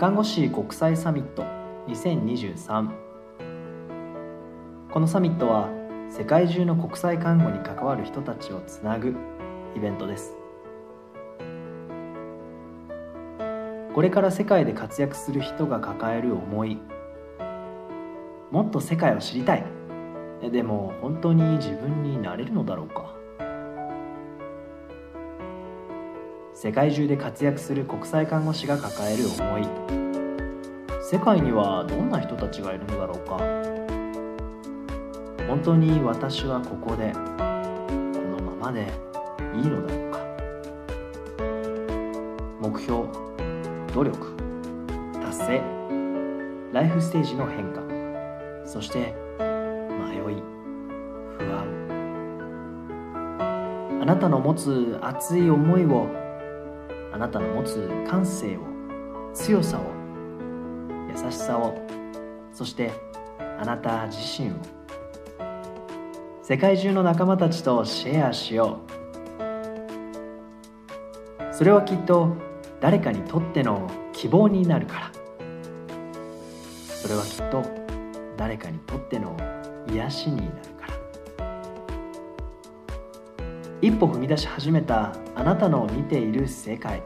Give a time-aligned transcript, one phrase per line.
[0.00, 1.44] 看護師国際サミット
[1.86, 2.90] 2023
[4.90, 5.68] このサミットは
[6.08, 9.14] 世界中の国際看護に関わる人たちをつなぐ
[9.76, 10.34] イベントです。
[13.94, 16.78] これから世界で活躍する人が抱える思い
[18.50, 19.64] もっと世界を知りたい。
[20.50, 23.19] でも本当に自分になれるのだろうか。
[26.62, 29.66] 世界中で活躍する国際看護師が抱える思い。
[31.00, 33.38] 世界にはどんな人たちがいるのだろうか。
[35.48, 38.92] 本当に私はここでこのままで
[39.54, 40.20] いいのだろうか。
[42.60, 43.08] 目標
[43.94, 44.36] 努力
[45.22, 45.62] 達成
[46.74, 47.80] ライフステージの変化
[48.66, 50.42] そして迷い
[51.38, 51.64] 不安。
[54.02, 56.28] あなたの持つ熱い思いを
[57.20, 58.60] なたの持つ感性を
[59.34, 59.82] 強さを
[61.08, 61.78] 優しさを
[62.52, 62.90] そして
[63.38, 64.54] あなた自身を。
[66.42, 68.80] 世界中の仲間たちとシェアしよ
[69.38, 69.40] う。
[71.54, 72.34] それはきっと
[72.80, 75.12] 誰かにとっての希望になるから。
[76.86, 77.62] それはきっと
[78.38, 79.36] 誰かにとっての
[79.92, 80.69] 癒しになる。
[83.82, 87.02] 一歩踏み出し始めたあなたの見ている世界。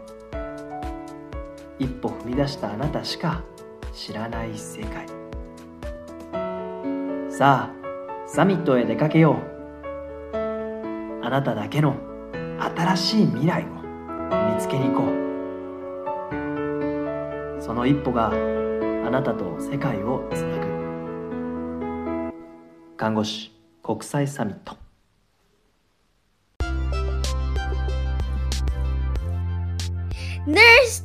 [1.78, 3.44] 一歩踏み出したあなたしか
[3.92, 5.06] 知らない世界。
[7.30, 7.74] さあ
[8.26, 9.38] サミットへ出かけよ
[10.32, 10.36] う。
[11.24, 11.94] あなただけの
[12.76, 13.66] 新しい未来を
[14.52, 15.06] 見つけに行こう。
[17.62, 18.34] その一歩があ
[19.10, 20.64] なたと世界をつなぐ。
[22.96, 24.82] 看護師国際サミット。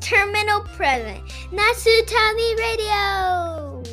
[0.10, 1.22] Terminal Present,
[1.52, 3.84] Nasutami Radio.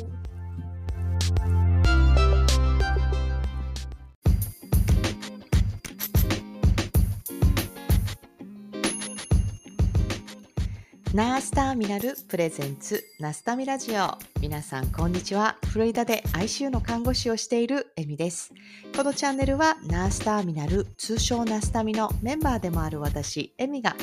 [11.13, 15.57] ナースターミナルプレゼンツナスタミラジオ皆さんこんにちは。
[15.65, 18.51] フロリダで ICU の看護師をしているエミです。
[18.95, 23.95] このチャンネルはナースターミナル通称ナスタミのメンバーでもある私エミが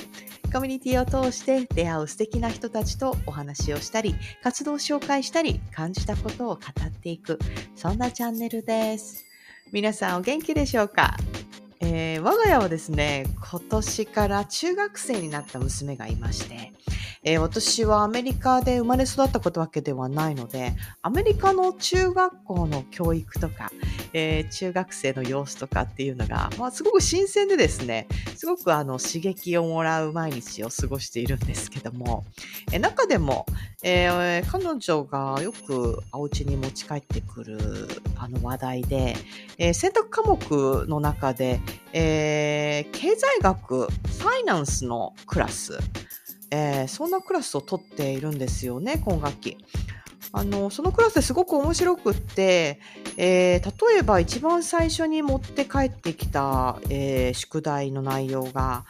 [0.54, 7.40] コミュニティを通して出会う素敵な人たちとお話をしたり活動を紹介したり感じたことを語っていく
[7.74, 9.24] そんなチャンネルです。
[9.72, 11.16] 皆さんお元気でしょうか？
[11.80, 16.72] えー我が家はですね、今年から中学生になった娘がいまして、
[17.26, 23.72] えー私はアメリカで生まれ育ったことわけではないので、アメリカの中学校の教育とか、
[24.12, 32.24] えー中学生の様子とかっていうのが、まあ、すごく新鮮でですね、すごくあの刺激をもらう毎日を過ごしているんですけども、
[32.72, 33.46] えー中でも、
[33.82, 37.58] えー彼女がよくお家に持ち帰ってくる
[38.16, 39.16] あの話題で、
[39.56, 41.60] えー選択科目の中で、
[41.94, 45.78] えー経済学、ファイナンスのクラス、
[46.54, 49.58] えーそんなクラスを取っているんですよね、今学期。
[50.32, 52.78] あの、そのクラスですごく面白くって、
[53.16, 58.84] えー例えば一番最初に持って帰ってきた、えー宿題の内容が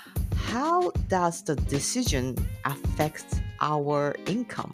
[0.52, 3.24] How does the decision affect
[3.60, 4.68] our income?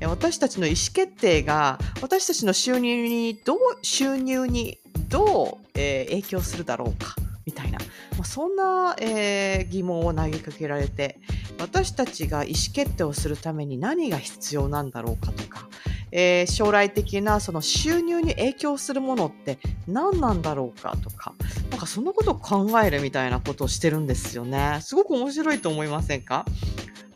[0.00, 4.78] え私たちの意思決定が私たちの収入にどう収入に
[5.08, 7.78] どう、えー影響するだろうかみたいな、
[8.16, 11.18] まあ、そんな、えー疑問を投げかけられて
[11.62, 15.68] 私たちが意思決定をするために何が必要なんだろうかとか、
[16.10, 21.34] えー将来的なその収入に影響するものって何なんだろうかとか
[21.70, 24.80] なんかそのことを考えるみたいなことをしてるんですよね。
[24.82, 26.44] すごく面白いと思いませんか？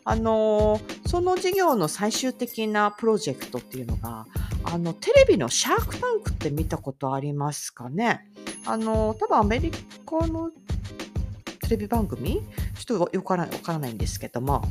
[0.03, 4.25] あのーその事業の最終的なプロジェクトっていうのが
[4.63, 8.25] あのテレビのシャークタンクって見たことありますかね？
[8.65, 9.71] あの多分アメリ
[10.05, 10.51] カの
[11.67, 12.41] テレビ番組？
[12.75, 14.63] ちょっとよくわからわからないんですけども。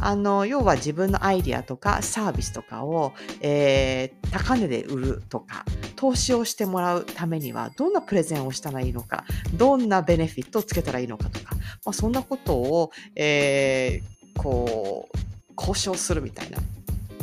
[0.00, 5.64] あの要は自分のアイディアとかサービスとかを、えー高値で売るとか
[5.96, 9.24] 投資をしてもらうためにはどんなプレゼンをしたらいいのか
[9.54, 15.18] どんなベネフィットをつけたらいいのかとか、まあ、そんなことを、えーこう
[15.56, 16.58] 交渉するみたいな。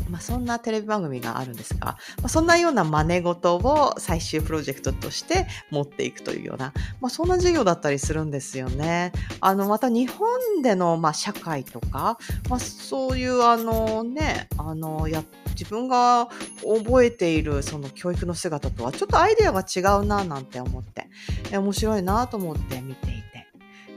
[0.09, 9.11] まあ、そんなテレビ番組があるんですが、まあ、そんなような真似事を最終プロジェクトとして持っていくというような、まあ、そんな授業だったりするんですよね。
[9.41, 12.17] あの、また日本での、まあ、社会とか、
[12.49, 16.27] まあ、そういうあのね、あの、や、自分が
[16.61, 21.07] 覚えているその教育の姿とはちょっとアイデアが違うななんて思って、
[21.51, 23.24] え面白いなと思って見ていて。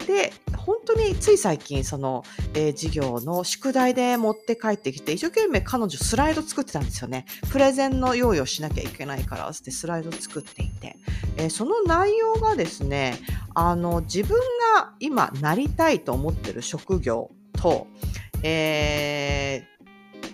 [0.08, 2.24] で、本当につい最近、その、
[2.54, 7.26] えー授業の宿題で持って帰ってきて、一生懸命彼女スライド作ってたんですよね。
[7.50, 10.96] プレゼンの用意をしなきゃいけないから、ってスライド作っていて。
[11.36, 13.18] えーその内容がですね、
[13.54, 14.38] あの、自分
[14.74, 17.86] が今なりたいと思ってる職業と、
[18.42, 19.78] えー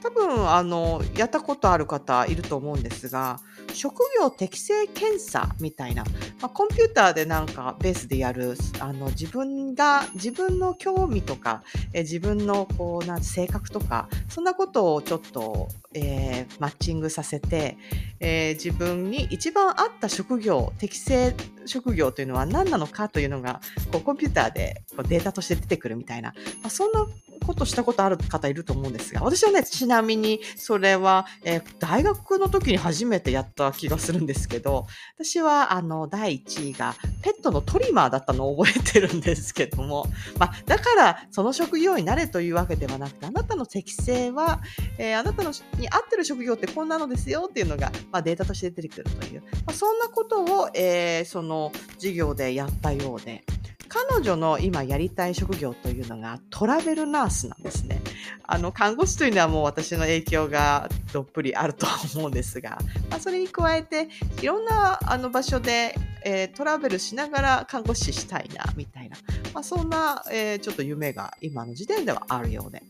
[0.05, 3.41] 多分あのやったことある方いると思うんですが
[3.75, 6.05] 職業適性検査みたいな、
[6.41, 11.63] まあ、コンピューターでなんかベースでやるあの自分が自分の興味とか
[11.93, 17.77] え自分のこうなん性格とかそんなことをちょっと、えーマッチングさせて、
[18.21, 21.35] えー自分に一番合った職業適性
[21.67, 23.61] 職業というのは何なのかというのが
[23.91, 26.33] こうコンピューターでこうデータとして出てくるみたいな、
[26.63, 27.07] まあ、そんな
[27.45, 34.87] ことしたことある方いると思うんですが、私はね、ちなみにそれは、えー大学の時に初めてやった気がするんですけど、
[35.19, 40.07] 私はあの、第1位がペットのトリマーだったのを覚えてるんですけども、
[40.39, 44.61] まあ、だからその職業になれというわけではなくて、あなたの適性は、
[44.99, 53.45] えーあなたのに合ってる職業ってこんなのですよっていうのが、まあ、データとして出てくるという、まあ、そんなことを、えーその授業でやったようで、
[53.89, 58.01] 彼女の今やりたい職業というのがトラベルナースなんですね。
[58.47, 62.79] あの、看護師というのはもう私の影響がどっぷりあると思うんですが、
[63.11, 64.09] まあ、それに加えて、
[64.43, 65.95] いろんなあの場所で、
[66.25, 69.17] えートラベルしながら看護師したいな、みたいな、
[69.53, 72.83] まあ、そんな、えーちょっと夢が今の時点ではあるようで。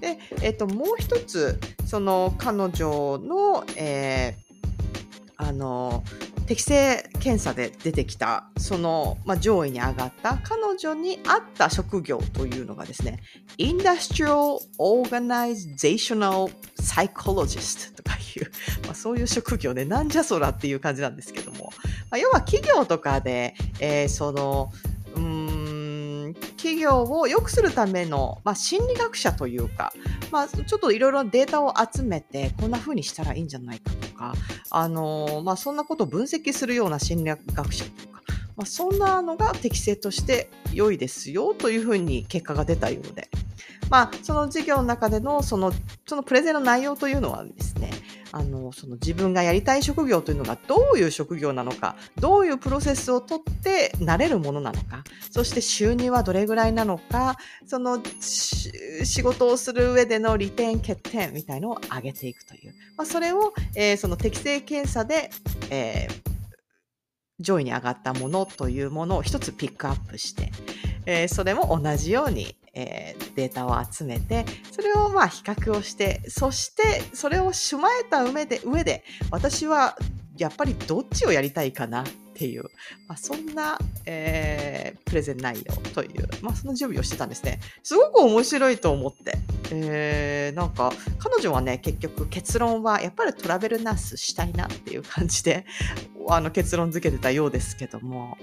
[0.00, 4.50] で、えっ、と、もう一つ、その彼女の、えー
[5.36, 6.04] あの、
[6.50, 13.20] 適正検査で出てきた、その、まあ、上位に上がった彼女に合った職業というのがですね、
[13.56, 18.50] Industrial Organizational Psychologist とかいう、
[18.84, 21.70] まあ、そういう職業で、なんじゃそらっていう感じなんですけども、
[22.10, 24.72] まあ、要は企業とかで、えーその、
[25.14, 25.49] うん、
[26.60, 29.94] 企業を良くするための、まあ、心理学者というか、
[30.30, 34.34] まあ、ちょっといろいろデータを集めて、こんな風にしたらいいんじゃないかとか、
[34.68, 38.22] あのまあ、そんなことを分析するような心理学者とか、
[38.58, 43.30] まあ、そんなのが適正として良いですよというふうに結果が出たようで、
[43.88, 45.72] まあ、その授業の中でのその
[46.06, 47.89] そのプレゼンの内容というのはですね
[48.32, 57.36] あのその自分がやりたい職業というのがどういう職業なのかどういうプロセスをとってなれるものなのかそして収入はどれぐらいなのか
[57.66, 65.30] その仕事をする上での利点欠点みたいのを上げていくという、まあ、それを、えーその適正検査で、
[65.70, 66.29] えー
[67.40, 70.52] 上位に上がったものというものを一つピックアップして、
[71.06, 79.96] えーそれも同じように、えーデータを集めてそれをまあ比較をしてそしてそれをしまえた上で上で私は
[80.36, 82.04] やっぱりどっちをやりたいかな
[82.40, 82.62] っていう、
[83.06, 87.58] まあ、そんな、えープレゼン内容という、まあ、その準備をしてたんですね。
[87.82, 89.36] すごく面白いと思って。
[89.72, 95.64] えーなんか彼女はね結局結論はやっぱりトラベルナースしたいなっていう感じで
[96.28, 98.38] あの結論付けてたようですけども。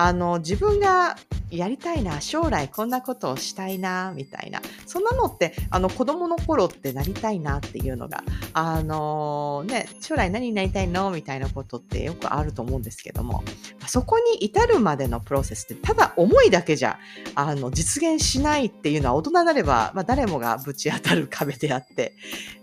[0.00, 1.16] あの自分が
[1.50, 4.62] やりたいな将来こんなことをしたいなみたいな。
[4.86, 8.22] そんなのってあの子供の頃ってなりたいなっていうのが
[8.52, 11.10] あのね将来何になりたいの？
[11.10, 13.37] みたいなことってよくあると思うんですけども
[13.86, 16.98] そこに至るまでのプロセスってただ思いだけじゃ
[17.34, 22.14] あの実現しないっていうのは大人になれば、まあ、誰もがぶち当たる壁であって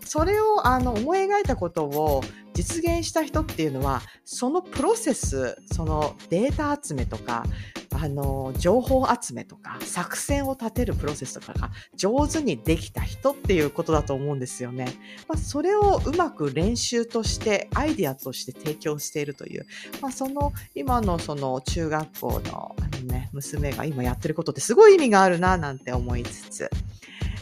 [0.04, 2.22] それをあの思い描いたことを
[2.56, 7.44] 実現した人っていうのはそのプロセスそのデータ集めとか
[7.92, 14.86] あの情報集めとか作戦を立てるプロセスとかが上手にできた人っていうことだと思うんですよね。
[15.28, 19.66] まあ、それをうまく練習としてアイディアとして提供しているという、
[20.00, 26.70] まあ、その今のその中学校のあの、ね、娘が今やってることってすごい意味があるななんて思いつつ、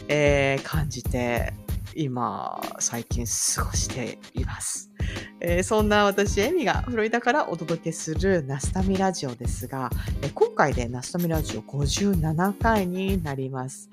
[0.09, 1.53] えー感じて
[1.95, 4.94] 今最近過ごしています。
[5.41, 9.89] えーそんな私、エミがフロリダからお届けするナスタミラジオですが、
[10.21, 13.89] えー今回でナスタミラジオ57回になります。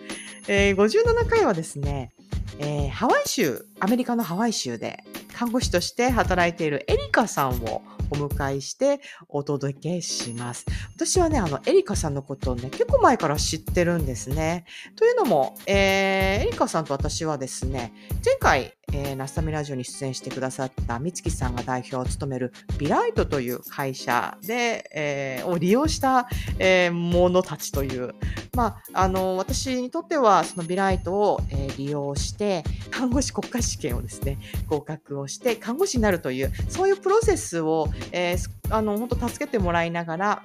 [0.49, 2.13] えー57回はですね、
[2.59, 5.03] えーハワイ州、アメリカのハワイ州で
[5.43, 10.65] 看護師として働いているエリカさんをお迎えしてお届けします。
[10.95, 14.67] 私はね、あの、エリカさんのことをね、結構前から知ってるんですね。
[14.95, 17.93] というのも、えーエリカさんと私はですね、
[18.25, 28.15] 前回、えーナスタミラジオに出演してくださった美月さんが代表を務めるビライトという会社で、えーを利用した、えーものたちという、
[28.55, 40.43] まあ、あの、私にとってはそのビライトを、えー利用して、看護師国家試験をですね、合格をして、看護師になるという、そういうプロセスを、えーあの、本当助けてもらいながら、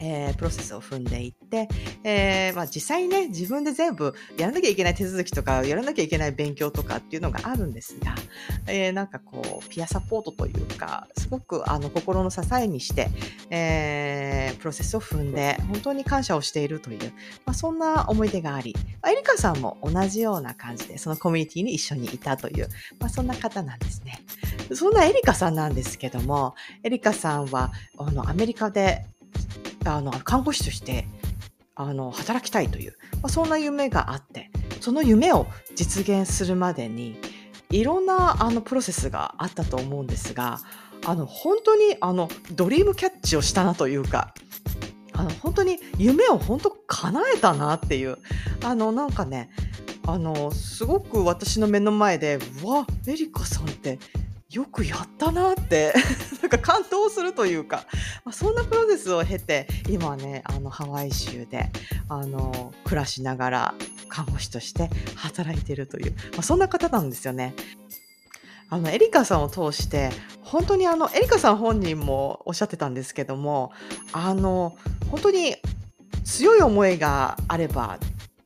[0.00, 1.68] えープロセスを踏んでいって、
[2.04, 8.14] えーまあ、実際にね、自分で全部やらなきゃいけない手続きとか、やらなきゃいけない勉強とかっていうのがあるんですが、
[8.66, 13.08] えーなんかこう、ピアサポートというか、すごくあの心の支えにして、
[13.50, 17.12] えプロセスを踏んで、本当に感謝をしているという、
[17.44, 18.74] まあ、そんな思い出があり、
[19.08, 24.22] エリカさんも同じような感じで、そのコミュニティに一緒にいたという、まあ、そんな方なんですね。
[24.74, 29.04] そんなエリカさんなんですけども、エリカさんは、あの、アメリカで、
[29.84, 31.06] あの、看護師として、
[31.74, 37.18] あの、働きたいという、まあ、そんな夢があって、その夢を実現するまでに、
[37.70, 40.60] いろんな、あの、プロセスがあったと思うんですが、
[41.06, 44.34] あの、本当に、あの、ドリームキャッチをしたなというか、
[45.12, 48.18] あの、本当に夢を本当叶えたなっていう、
[48.62, 49.50] あの、なんかね、
[50.06, 53.98] あの、すごく私の目の前で、うわ、エリカさんって、
[54.50, 55.94] よくやったなって、
[56.50, 57.84] か感動するというか、
[58.24, 61.70] まあ、そんなプロセスを経て、今ね、あの、ハワイ州で、
[62.08, 63.74] あの、暮らしながら、
[64.08, 67.54] 看護師として働いているという、まあ、そんな方なんですよね。
[68.68, 70.10] あの、エリカさんを通して、
[70.42, 73.72] 本当にあの、エリカさん本人もおっしゃってたんですけども、
[74.12, 74.76] あの、
[75.10, 75.56] 本当に
[76.24, 77.98] 強い思いがあれば、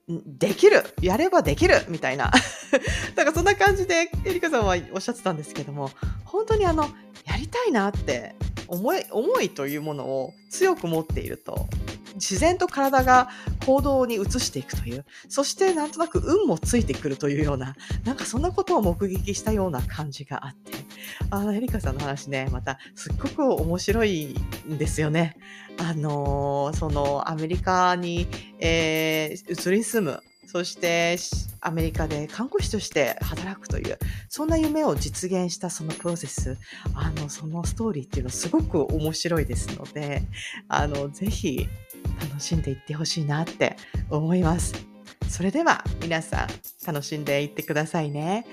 [0.08, 2.30] できるやればできるみたいな。
[3.16, 5.90] なんかそんな感じでエリカさんはおっしゃってたんですけども、
[6.25, 6.88] 本当にあの、
[7.25, 8.35] やりたいなって
[8.69, 11.66] 思い、思いというものを強く持っていると、
[12.14, 13.28] 自然と体が
[13.66, 20.73] 行動に移していくという、そしてなんとなく運もついてくるというような、なんかそんなことを目撃したような感じがあって、
[21.31, 24.35] あの、エリカさんの話ね、またすっごく面白い
[24.69, 25.37] んですよね。
[25.78, 28.28] あのーそのアメリカに、
[28.61, 30.23] えー移り住む、
[30.54, 31.16] そして
[31.62, 36.56] アメリカで看護師として働くという、そんな夢を実現したそのプロセス、
[36.94, 40.23] あの、そのストーリーっていうのすごく面白いですので、
[40.68, 41.66] あの、ぜひ
[42.20, 43.75] 楽しんでいってほしいなって
[44.08, 44.75] 思います。
[45.28, 46.49] それでは皆さん
[46.87, 48.46] 楽しんでいってくださいね。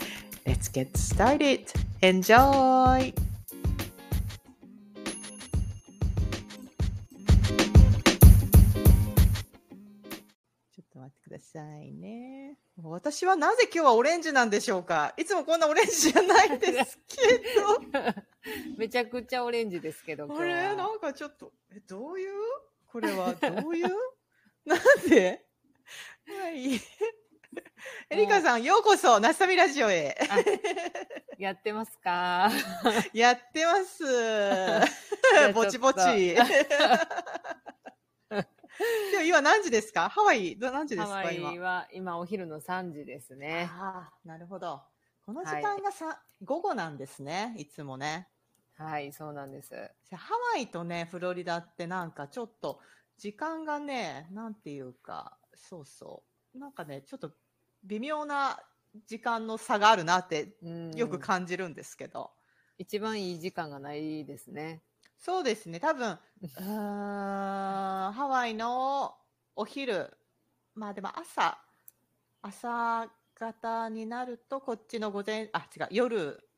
[0.43, 1.65] Let's get started.
[2.01, 3.30] Enjoy!
[11.31, 12.57] ださいね。
[12.83, 15.13] 私はなぜ今日はオレンジなんでしょうか？
[15.17, 17.21] いつもこんなオレンジじゃないですけ
[18.77, 20.35] めちゃくちゃオレンジですけど、ど。
[20.35, 22.33] 今日あれはなんかちょっと、え、どういう？
[22.88, 23.33] これは？
[23.33, 23.88] どういう？
[24.65, 25.45] なんで？
[26.27, 26.75] はい。
[28.09, 30.17] エリカさん、ようこそ、ナスタミラジオへ。
[30.29, 30.38] あ
[31.38, 32.50] やってますか？
[33.13, 34.03] やってます。
[35.53, 36.00] ぼちぼち。
[39.11, 40.09] でも今何時ですか？
[40.09, 41.59] ハワイ、ど何時ですハワイ。
[41.59, 43.69] は今お昼の3時ですね。
[43.71, 44.81] ああ、なるほど。
[45.25, 48.27] この時間がさ、午後なんですね、いつもね。
[48.75, 49.91] はい、そうなんです。
[50.11, 52.81] ハワイとね、フロリダってなんかちょっと
[53.17, 56.23] 時間がね、なんていうか、そうそ
[56.55, 56.57] う。
[56.57, 57.31] なんかね、ちょっと
[57.83, 58.59] 微妙な
[59.05, 62.31] 時間の差があるなってうんよく感じるんですけど。
[62.77, 64.81] 一番いい時間がないですね。
[65.24, 69.20] そうですね、多分、うーんハワイの
[69.56, 70.18] お昼、
[70.74, 71.63] まあでも朝、
[72.42, 76.50] 朝方になると、こっちの午前、あ、違う、夜、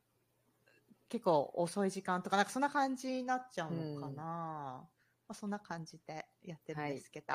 [1.08, 4.22] 結構遅い時間とか、なんかそんな感じになっちゃうのかな。
[4.22, 4.24] うん。
[4.24, 4.88] ま
[5.28, 7.34] あ、そんな感じでやってるんですけど。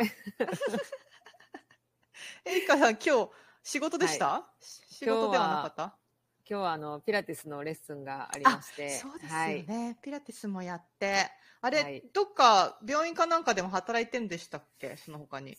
[2.45, 3.31] エリカさん、今日、
[3.63, 5.99] 仕事でした、仕事ではなかった？
[6.49, 8.89] 今日はあの、ピラティスのレッスンがありまして。
[8.97, 9.67] そうですよはい。
[9.67, 11.29] ね、ピラティスもやって。
[11.61, 14.97] あれ、はいどっか病院かなんかでも働いてんでしたっけ？
[14.97, 15.55] その他に。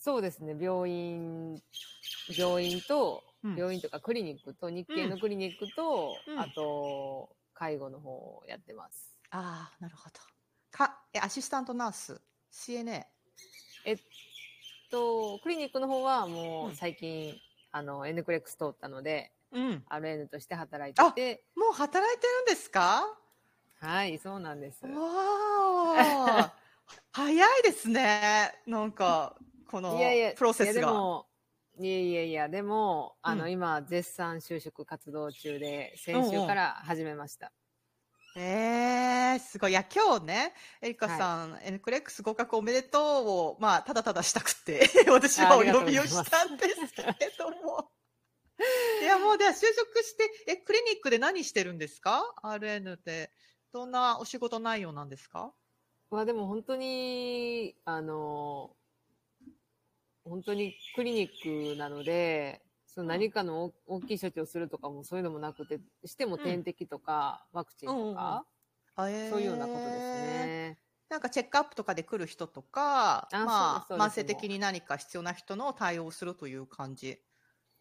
[0.00, 1.60] そうですね、病院、
[2.34, 9.14] 病院と、うん病院とかクリニックと、日系のクリニックと、うんあと、介護の方をやってます。
[9.30, 10.20] ああ、なるほど。
[10.70, 12.18] か、え、アシスタントナース、
[12.50, 13.04] CNA。
[13.84, 13.98] えっ
[14.90, 17.34] と、クリニックの方はもうんう最近、
[17.72, 19.84] あの、N クレックス通ったので、うん。
[19.88, 23.04] RN として働いてて、もう働いてるんですか？
[23.80, 24.84] はい、そうなんです。
[24.84, 24.92] わ
[25.98, 26.54] あ。
[27.12, 28.52] 早いですね。
[28.66, 29.36] なんか、
[29.68, 30.72] このいやいや、プロセスが。
[30.72, 31.26] いやでも、
[31.78, 37.52] いやいやいや、でも、あの、うん今、絶賛就職活動中で、先週から始めました。
[38.36, 39.72] えー、すごい。
[39.72, 47.89] いや、今日ね、エリカさん、エンクレックス合格おめでとうを、まあ、ただただしたくて、 私はお呼びをしたんですけれども。
[49.00, 53.32] いや、もう、では、就職して、え、クリニックで何してるんですか ?RN って、
[53.72, 55.54] どんなお仕事内容なんですか？
[56.10, 58.76] まあでも本当に、あの、
[60.24, 68.44] 本当にクリニックなので、その何かの大大きい処置をするとかもそういうのもなくて、しても点滴とか、ワクチンとか、
[68.96, 69.30] あえー。
[69.30, 70.78] そういうようなことですね。
[71.08, 77.22] なんかチェックアップとかで来る人とか、あまあ、慢性的に何か必要な人の対応をするという感じ。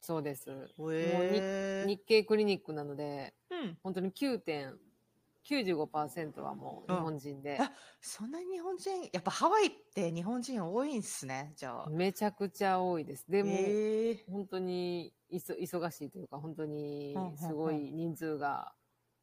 [0.01, 0.73] そうです。
[0.77, 3.77] へー日系クリニックなので、うん。
[3.83, 11.89] 本当に9.95%はもう日本人で、あそんなに日本人、やっぱハワイって日本人多いんすね、じゃあ。
[11.89, 13.29] めちゃくちゃ多いです。
[13.29, 13.57] でも、
[14.29, 18.73] 本当にいそ忙しいというか、本当にすごい人数が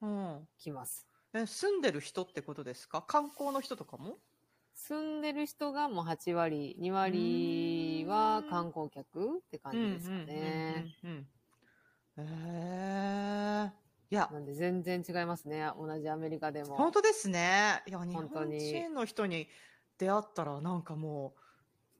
[0.00, 0.48] うん。
[0.58, 1.06] 来ます。
[1.34, 3.02] え住んでる人ってことですか？
[3.02, 4.18] 観光の人とかも？
[4.76, 10.94] 住んでる人がもう8割、2割は観光客って感じですかね。
[12.18, 13.72] へえ。
[14.10, 15.68] いや、なんで全然違いますね。
[15.76, 16.76] 同じアメリカでも。
[16.76, 17.82] 本当ですね。
[17.86, 19.48] いや、日本人の人に
[19.98, 21.40] 出会ったら、なんかもう、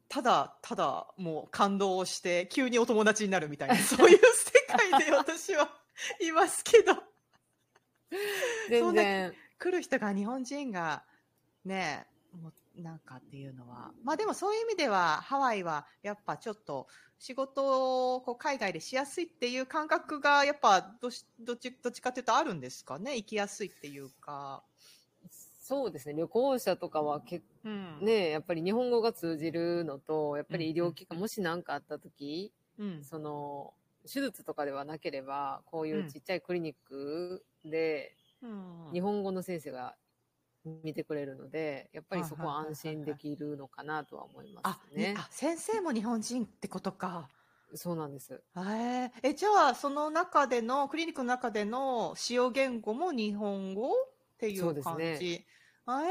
[0.09, 5.68] ただ、ただ、もう感動して、急にお友達になるみたいな、 そういう世界で私は
[6.21, 6.95] いますけど、
[8.68, 9.35] 全然。
[9.59, 11.02] 来る人が日本人が、
[11.64, 16.87] ね、もうなんかっていうのは、まあでもそういう意味では、ハワイはやっぱちょっと、
[17.18, 23.16] 仕事をこう海外でしやすいっていう感覚が、やっぱどしどっち、どっちかっていうとあるんですかね？
[23.16, 24.62] 行きやすいっていうか。
[25.62, 26.14] そうですね。
[26.14, 33.02] 旅行者とかは結うんね、やっぱり日本語が通じるのと、やっぱり医療機関、もし何かあった時、うん。
[33.02, 39.97] その、手術とかではなければ、こういうちっちゃいクリニックで、うん日本語の先生が
[40.83, 45.15] 見てくれるので、やっぱりそこは安心できるのかなとは思いまあすね。
[45.17, 47.29] あ、先生も日本人ってことか。
[47.75, 48.43] そうなんです。
[48.57, 53.93] えーえ、じゃあ、その中での、クリニックの中での使用言語も日本語っ
[54.39, 55.03] ていそうですう感じ。
[55.39, 55.47] ね
[55.87, 56.11] あえ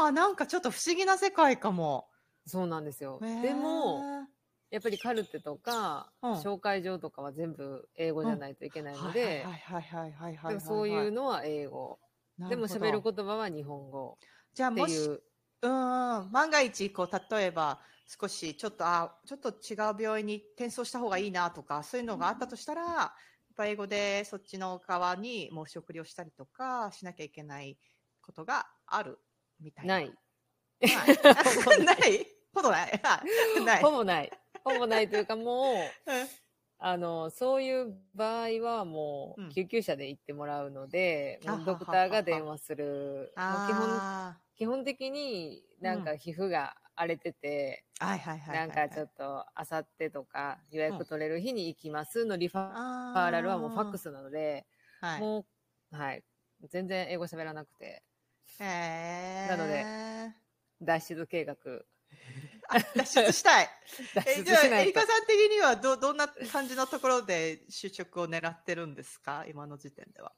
[0.00, 2.08] ー、あ、なんかちょっと不思議な世界かも。
[2.46, 3.20] そうなんですよ。
[3.20, 4.26] でも、、
[4.70, 11.98] やっぱりカルテとか、うん紹介状とかは全部英語じゃないといけないので、はいはいはいはいそういうのは英語。
[12.38, 13.00] でも喋る。
[13.02, 14.18] 言葉は日本語
[14.54, 15.22] じゃあ、もし、いう。
[15.62, 15.70] うん、
[16.32, 27.78] 万が一、こう、例えば、少し、ちょっと、あ、ちょっと違う病院に転送した方がいいなとか、そういうのがあったとしたら、やっぱ英語でそっちの側に申し送りをしたりとか、しなきゃいけない
[28.20, 29.18] ことがある
[29.60, 29.94] みたいな。
[29.96, 30.12] ない。
[30.80, 32.26] ない。
[32.54, 32.70] ほど
[33.64, 33.82] ない。
[33.82, 34.32] ほぼない。
[34.64, 35.72] ほぼないというかも
[36.06, 36.41] う、うん
[36.84, 43.38] あの、そういう場合はもうんう、救急車で行ってもらうので、うドクターが電話する。
[43.62, 48.58] 基本、あ基本的になんか皮膚が荒れてて、ーはいはいはいは。
[48.58, 54.66] ないんかちょっと、あさってとか予約取れる日に行きますのリファーラルはもうファックスなので、
[55.00, 55.28] はい。
[55.28, 55.46] も
[55.92, 56.24] う、はい。
[56.70, 58.04] 全然英語喋らなくて、
[58.58, 59.88] へーなので
[60.82, 61.82] 脱出計画、あ
[62.96, 63.68] 脱出したい。
[64.14, 65.02] 脱えじゃあ、エリカ。
[65.02, 69.44] さん的にはど、どんな感じのところで就職を狙ってるんですか？
[69.48, 70.32] 今の時点では。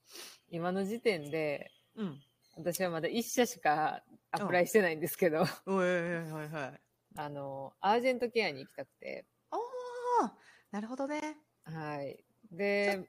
[0.51, 2.23] 今の時点で、うん。
[2.57, 6.81] 私はまだ一社しかアプライしてないんですけど、はい。
[7.17, 9.57] あの、アージェントケアに行きたくて、あ
[10.23, 10.37] あ、
[10.71, 11.37] なるほどね。
[11.65, 12.25] はい。
[12.51, 13.09] で、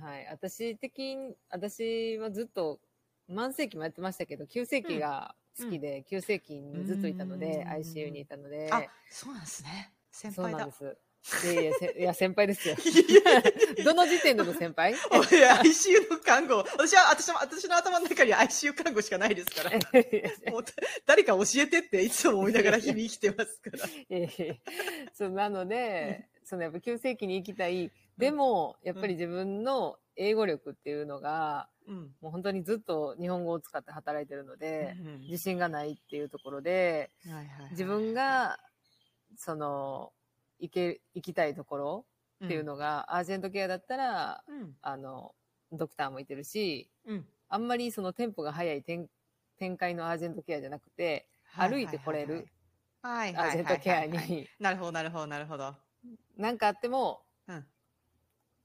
[0.00, 0.26] はい。
[0.26, 2.80] 私的に、私はずっと、
[3.28, 9.92] 慢性期もやってましたけど、急性期が好きで、急性期にずっといたので、うん ICU にいたので、あ、そうなんですね。
[10.10, 10.74] 先輩だそうなんで。
[10.74, 10.98] す。
[11.50, 12.76] いやいや、せ いや先輩ですよ。
[13.82, 14.94] どの時点での先輩？
[15.10, 16.58] おいや ICU の看護。
[16.58, 19.70] 私は、私も、私の頭の中には ICU 看護しかないですから。
[20.52, 20.64] もう
[21.06, 23.88] 誰か教えてっていつも思いながら日々生きてますから。
[24.10, 24.60] ええ
[25.14, 27.90] そうなので、そのやっぱ急性期に行きたい。
[28.18, 31.96] でも、やっぱり自分の英語力っていうのが、うん。
[32.20, 38.58] もう本当にずっと日本語を使って働いてるので、うん自信がないっていうところで、はいはいはい自分が、
[39.36, 40.12] その、
[40.58, 42.06] 行け、行きたいところ
[42.44, 44.76] っていうのが、アージェントケアだったら、うん。
[44.82, 45.34] あの、
[45.72, 47.26] ドクターもいてるし、うん。
[47.48, 49.08] あんまりそのテンポが速い展
[49.58, 52.48] 展開のアージェントケアじゃなくて、歩いて来れる
[53.02, 55.74] はいアージェントケアに、なるほど、なるほど、なるほど。
[56.36, 57.66] なんかあっても、うん。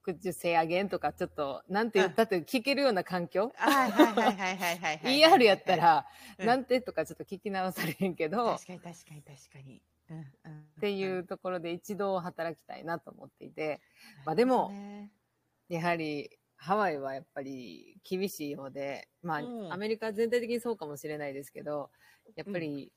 [0.10, 5.20] Could you say again とかちょっと、なんて言ったって聞けるような環境、はいはいはいはいはいはいはい。
[5.20, 6.06] ER やった、ら、
[6.38, 6.46] うん。
[6.46, 9.82] なんてとかちょっと聞き直されへんけど、確かに確かに確かに。
[10.10, 10.24] うんうん。
[10.24, 10.26] っ
[10.78, 13.82] っていうところで一度働きたいなと思っていて、
[14.26, 14.72] まあでも
[15.68, 19.74] やはりハワイはやっぱり厳しいので、まあ、うん。
[19.74, 21.90] アメリカ全体的にそうかもしれないですけど、
[22.36, 22.92] やっぱり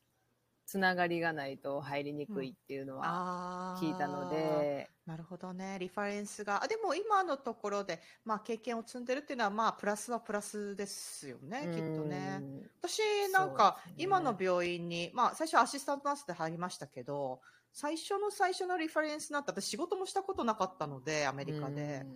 [0.66, 5.78] つながりがないと入りにくいっていうのはあ聞いたので、なるほどね。
[5.80, 6.62] リファレンスが。
[6.62, 12.38] あでも今のところで、まあ経験を積んでるっていうのは、まあプラスはプラスですよね、きっとね。
[12.40, 13.00] うん私
[13.32, 17.40] なんか今の病院に、まあ最初アシスタントナースで入りましたけど、
[17.72, 22.06] 最初の最初のリファレンスなんて私仕事もしたことなかったので、アメリカで。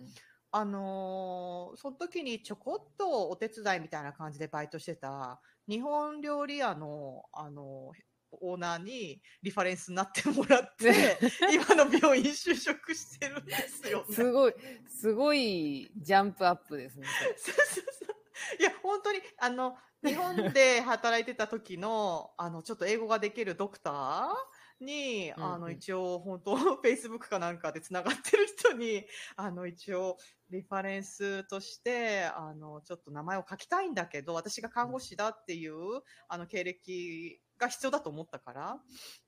[0.49, 11.17] あのーその時にちょこっとお手伝いみたいな感じでバイトしてた、日本料理屋の、あのーオーナーにリファレンスになってもらって、
[11.53, 14.05] 今の病院就職してるんですよ、ね。
[14.15, 14.53] すごい、
[14.87, 17.07] すごいジャンプアップですね。
[17.37, 18.17] そうそうそう。
[18.59, 30.17] いや、本当に、あの、日本で働いてた時の、あの、ちょっと英語ができるドクターに、うんうんあの、一応、本当、Facebook かなんかで繋がってる人に、あの、一応、
[30.49, 38.79] リファレンスとして、あの、ちょっと名前を書きたいんだけど、私が看護師だっていう、あの、経歴が必要だと思ったから、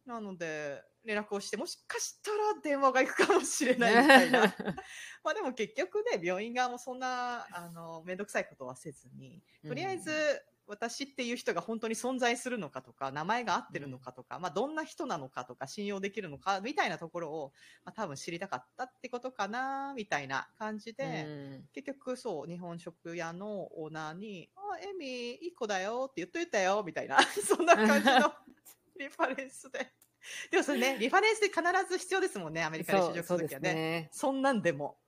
[0.06, 4.42] なので、連絡をして、もしかしたら電話が行くかもしれないみたいな。
[5.24, 10.12] まあでも結局ね、病院側もそんな、あの、めんどくさいことはせずに、とりあえず、
[10.70, 17.54] 私っていう人が本当に存在するのかとか、名前が合ってるのかとか、まあどんな人なのかとか、信用できるのか、みたいなところを、
[17.84, 28.32] まあ多分知りたかったってことかな、みたいな感じで、うん結局そう、日本食屋のオーナーに、あ、エミ、いい子だよって言っといたよ、みたいな、 そんな感じの
[29.00, 29.92] リファレンスで。
[30.52, 33.74] でもそれね、リファレンスで必ず必要ですもんね、アメリカで就職するときはね。
[33.74, 34.10] ね。
[34.12, 35.00] そんなんでも。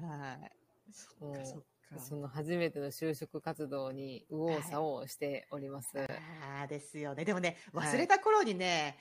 [0.00, 0.52] はい。
[0.90, 1.75] そっかうんそっか。
[1.98, 5.90] その初めての就職活動に右往左往しております。
[5.98, 7.24] ああ、ですよね。
[7.24, 8.98] でもね、はい忘れた頃にね、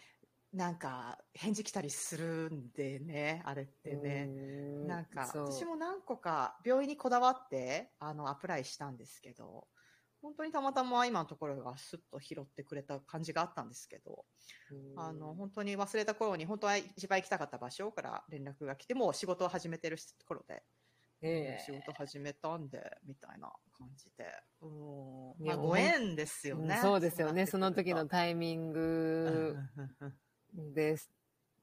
[0.54, 4.28] なんか返事来たりするんでね、あれってね。
[4.28, 9.68] ねなんか、私も何個か病院にこだわって、あの、アプライしたんですけど、
[10.22, 14.26] 本当にたまたま今のところがスッと拾ってくれた感じがあったんですけど、
[14.96, 20.64] あの、本当に忘れた頃に、本当は一番行きたかった場所から連絡が来て、もう仕事を始めてる頃で、
[21.28, 24.26] ええ仕事始めたんで、みたいな感じで。
[24.62, 24.68] う
[25.42, 26.76] んまあ、ご縁ですよね。
[26.76, 27.46] うんそうですよね。
[27.46, 29.58] その時のイタイミング
[30.54, 31.12] です。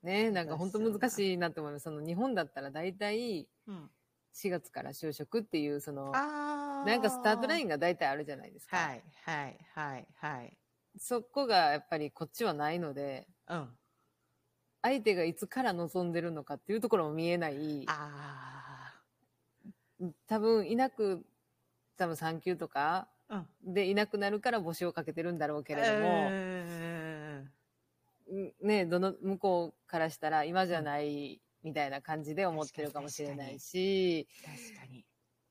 [0.02, 1.84] ね、なんか本当難しいなと思います。
[1.84, 3.90] その日本だったら大体うん。
[4.34, 8.76] 4月から就職っていう、その、あなんかスタートラインンが大体あるじゃないですか。
[8.76, 10.58] はい、はい、はい、はい。
[10.98, 13.68] そこがやっぱりこっちはないので、うん。
[14.82, 17.84] 相手がいつから望んでるのかっていうところも見えない。
[17.86, 18.51] あ
[20.26, 21.24] 多分いなく、
[21.96, 23.08] 多分産休とか。
[23.64, 27.52] でいなくなるから募集をかけてるんだろうけけれども、うん
[28.28, 35.04] うんね、どの、向こうからしたら今じゃないみたいな感じで思ってるかもしれないし、確かに。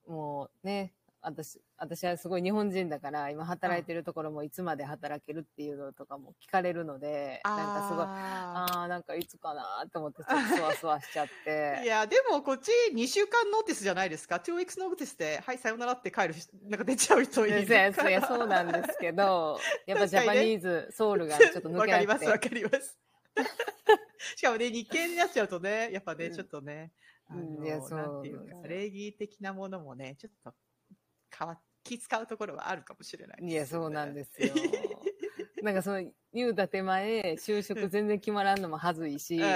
[0.07, 11.87] もうね、私、私はすごい日本人だから、今働いてるところもいつまで働けるっていうのとかも聞かれるので、なんかすごい、ああなんかいつかなと思って、ちょっと そわそわしちゃっーいて。
[11.87, 18.09] や、でもこっち2週間ノーティスじゃないですか？2 weeks ノーティスで、はい、さよならって帰る人、なんか出ちゃう人いるから。
[18.09, 21.99] いやそうなんですけど、やっぱジャパニーズ、ソウルが ちょっと抜わけなくて。
[21.99, 22.99] かります、わかります。
[24.37, 26.91] しかもね、日系になっちゃうとね、やっぱね、うんちょっとね、
[27.27, 30.53] あうんのいやそうなんていうか、礼儀的なものもね、ちょっと
[31.37, 34.53] 変わ気使うところはあるかもしれないいや、そうなんでですよ。
[35.63, 39.39] なんかその、言うた手前、就職全然決まらんのもはずいし。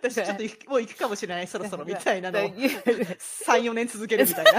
[0.00, 4.52] 私ちょっともう行くかもしれない、そろそろみたいなのを いやいや3、4年続けるみたいな。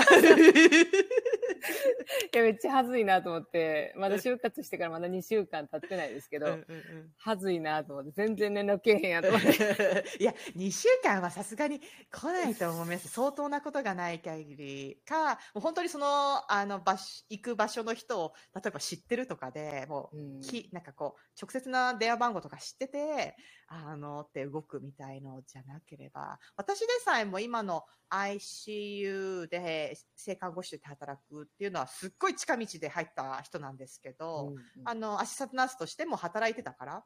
[2.34, 9.48] いや、めっちゃはずいなと思って、まだ就活してからまだ2週間経ってないですけど、うんうんうんはずいなと思って、全然連絡けえへんやと思って。
[10.20, 13.10] いや、2週間はさすがに来ないと思います。
[13.10, 23.36] 相当なことがない限りか、もう本当にその、あの、場所、行く場所の人を、例えば知ってるとかで、もう、うんき、なんかこう、直接な電話番号とか知ってて、
[23.72, 34.54] あの、って動くみたいのじゃなければ、私でさえも今の ICU で性看護師として働くっていうのはすっごい近道で入った人なんですけど、
[34.84, 37.06] あの、アシスタントナースとしても働いてたから、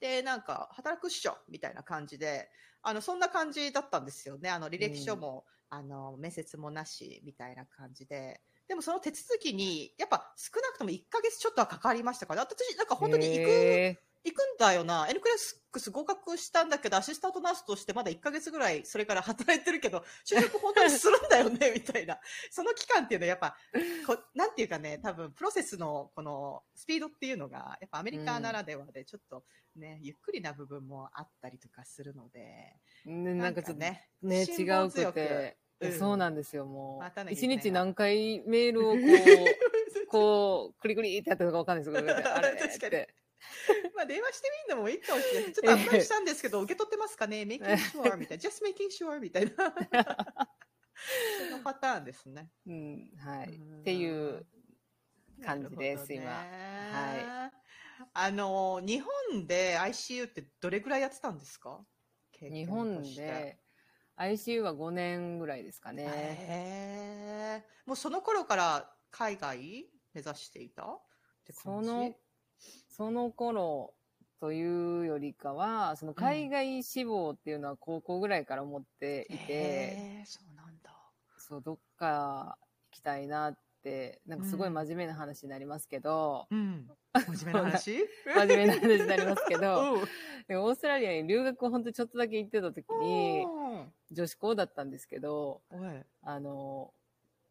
[0.00, 2.50] で、なんか、働くっしょみたいな感じで、
[2.82, 4.50] あの、そんな感じだったんですよね。
[4.50, 8.42] あの、履歴書も、あの、面接もなし、みたいな感じで。
[8.68, 15.06] でもその手続きに、やっぱ少なくとも1ヶ月ちょっとはかかりましたから、私、なんか本当に行く、へ行くんだよな。
[15.08, 22.18] N クラスクス合格したんだけど、アシスタントナースとしてまだ1ヶ月ぐらいそれから働いてるけど、就職本当にするんだよね、みたいな。
[22.50, 23.56] その期間っていうのはやっぱ、
[24.06, 29.44] こなんていうかね、多分プロセスのこのスピードっていうのが、やっぱアメリカならではでちょっと
[29.76, 36.98] ね、ゆっくりな部分もあったりとかするので、ーねなんかちょっとね、ね、違うくて、うんそうなんですよ、もう。
[37.00, 43.14] またね一日何回メールをこう、 こう、クリクリってやってるのかわかんないですけど、 あれ確かにって。
[43.94, 45.52] まあ電話してみるのもいいかもしれない。
[45.52, 48.42] ちょっとアプライしたんですけど、受け取ってますかね ?making sure みたいな。
[48.42, 49.74] just making sure みたいな。
[51.50, 52.50] そのパターンですね。
[52.66, 53.54] うん、はい。
[53.54, 54.46] うんっていう
[55.44, 56.30] 感じです、今。
[56.30, 57.52] は
[58.12, 61.84] あの、日本で ICU ってどれぐらいやってたんですか？
[62.40, 63.58] 日本で、
[64.16, 67.64] ICU は5年ぐらいですかね。
[67.86, 71.02] もうその頃から海外目指していたっ
[71.44, 71.88] て感じ？
[71.88, 72.14] その、
[72.88, 73.94] その頃
[74.40, 80.90] というよりかは、その海外志望っていうのは高校ぐらいから思っていて、へえ、そうなんだ。
[81.38, 82.58] そう、どっか
[82.92, 86.88] 行きたいなって、なんかすごい真面目な話になりますけど、うん。
[87.14, 87.98] 真面目な話？
[88.34, 89.96] 真面目な話になりますけど、 う。
[89.98, 90.04] ん
[90.46, 93.58] でオーストラリアに留学を本当にちょっとだけ行ってた時に、うん
[94.10, 95.60] 女子校だったんですけど、
[96.22, 96.94] あの、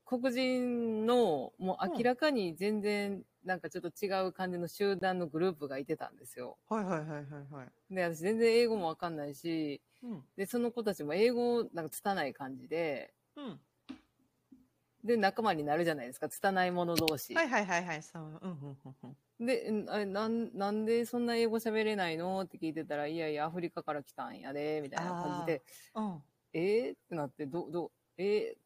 [0.05, 6.57] 黒人の、もう明らかに全然、なんかちょっと違う感じの集団のグループがいてたんですよ。
[6.69, 7.95] はいはいはいはいはい。
[7.95, 10.23] で、私全然英語もわかんないし、うん。
[10.35, 13.59] で、その子たちも英語なんか拙い感じで、うん。
[15.05, 17.33] で、仲間になるじゃないですか、拙い者同士。
[17.35, 18.03] はいはいはいはい。
[18.03, 18.23] そう。
[18.23, 18.95] うんうんうん
[19.39, 19.45] うん。
[19.45, 25.63] で、んあれなん、なんでそんな英語喋れないのって聞いてたら、いやいや、アフリカから来たんやで、みたいな感じで、
[25.95, 26.21] うん。
[26.51, 28.59] えー、ってなって、ど、ど、えー、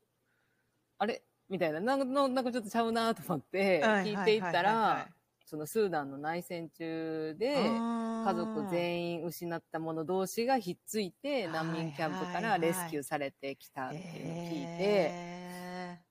[0.98, 1.22] あれ？
[1.52, 5.10] みたいな、なんか、なんかちょっとちゃうなと思って、聞いていったら、
[5.46, 16.02] そのスーダンの内戦中で、家家族全員失った者同士がひっついて、はい難民キャンプからレスキューされてきたっていうのを聞いて、て、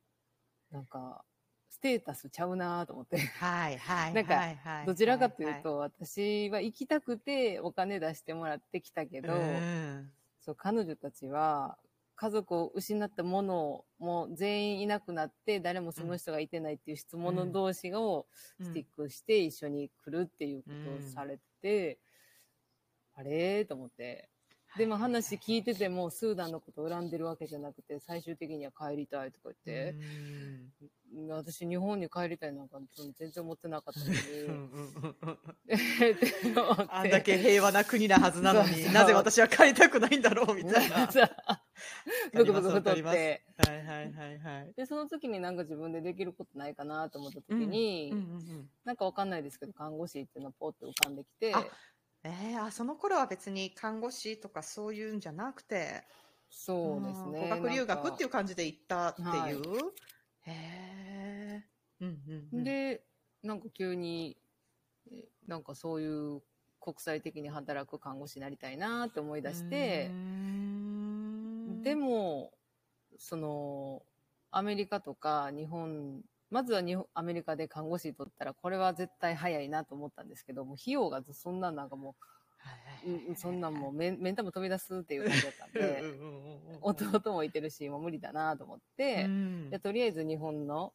[0.71, 1.25] なんか、
[1.71, 3.17] ステータスちゃうなと思って。
[3.17, 4.15] はいはい。
[4.15, 4.87] なんかはいはい。
[4.89, 10.11] どちらかというと、私は行きたくてお金出してもらってきたけど、うん。
[10.41, 11.79] そう、彼女たちは、
[12.21, 18.27] 家族を失ったものも全員いなくなって、誰もその人がいてないっていう質問同士を
[18.61, 21.99] スティックして一緒に来るっていうことをされて、
[23.15, 24.29] あれと思って。
[24.77, 29.97] でも話聞いてても、スーダンのことを恨んでるわけじゃなくて、最終的には帰りたいとか言って、
[31.29, 32.79] 私日本に帰りたいなんか
[33.19, 34.21] 全然思ってなかったのに、
[36.89, 41.09] あんだけ平和な国なはずなのに、なぜ私は帰りたくないんだろうみたいな。
[42.33, 43.45] ブクブク太って。
[43.57, 44.73] はいはいはいはい。
[44.75, 51.65] で、その時になんか自分でできることないかなと思った時に、うんうんうんなんかわかんないですけど、看護師っていうのがポッと浮かんできて、あ
[52.25, 56.05] えー、あその頃は別に看護師とかそういうんじゃなくて、
[56.49, 57.47] そうですね。
[57.47, 59.31] ん語学留学っていうう感じで行ったっていう？
[59.31, 59.57] はい
[60.43, 60.53] へ
[61.63, 61.65] え。
[62.01, 63.05] うんうんうん、で、
[63.43, 64.37] なんか急に、
[65.13, 66.07] えなんかそうい
[66.37, 66.43] う
[66.81, 71.00] 国際的に働く看護師になりたいなって思い出してうー、ん
[71.83, 72.53] で、も、
[73.19, 74.03] その、
[74.51, 82.17] アメリカとか日本、まずは日本アメリカで看護師取ったら、これは絶対早いなと思ったんですけど、もう費用がそんななんかも
[83.05, 86.03] う、うんそんなんもうメンタも飛び出すっていう感じだったんで、
[86.83, 89.71] 弟もいてるし、もう無理だなと思って、うん。
[89.71, 90.93] でとりあえず日本の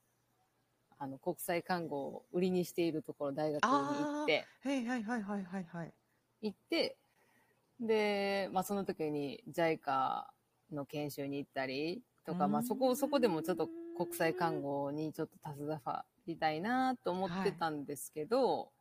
[0.97, 4.45] あの国際看護を売りにしているところ大学に行って。
[4.61, 5.93] はいはいはいはいはいはい。
[6.41, 6.97] 行って
[7.79, 10.25] で、まあ、その時に JICA
[10.71, 18.71] の研修に行ったりとか、まあ、そこそこでもちょっと国際看護にちょっと携わりたいなと思ってたんですけど、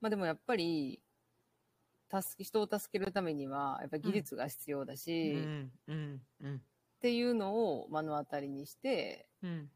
[0.00, 1.00] まあ、でもやっぱり
[2.10, 5.72] 助け人を助けるためにはやっぱ技術が必要だし、っうん。
[5.88, 6.20] うん。
[6.42, 6.62] うん。
[7.00, 9.70] ていうのを目の当たりにして、うん。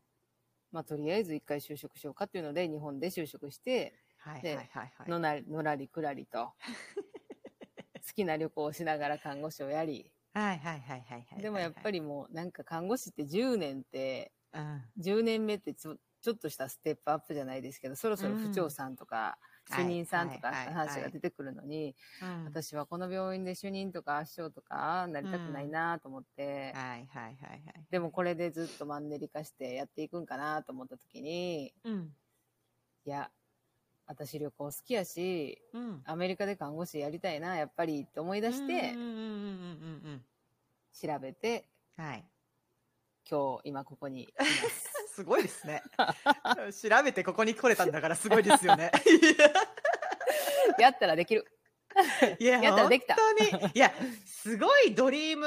[0.70, 3.94] まあ、とりあえず一回就職しようかっていうので日本で就職して
[4.42, 5.10] ではいはいはいはい。
[5.10, 6.52] のなりのらりくらりと
[8.06, 11.42] 好きな旅行をしながら看護師をやりはいはいはいはいはい。
[11.42, 19.38] でもやっぱりもうなんか看護師って10年ってうん、10年目ってちょちょっとしたステップアップじゃないですけどそろそろ不長さんとか
[19.70, 27.62] 主任さんとか話が出てくるのにうん私はこの病院で主任とか圧勝とかなりたくないなと思ってはいはいはいはい。
[27.90, 32.12] でもこれでずっとマンネリ化してやっていくんかなと思った時にうん。
[33.04, 33.30] いや
[34.08, 36.02] 私旅行好きやしうん。
[36.06, 38.94] アメリカで看護師やりたいなやっぱりって思い出して
[41.00, 41.68] 調べて
[41.98, 42.04] うん。
[42.04, 42.24] はい。
[43.30, 44.88] 今日今ここにいます
[45.20, 45.82] すごいですね。
[46.80, 48.90] 調べてここに来れたんだからすごいですよね。
[50.78, 51.44] やったらできる
[52.38, 53.72] いや、やったらできた本当に。
[53.74, 53.92] いや、
[54.24, 55.46] すごいドリーム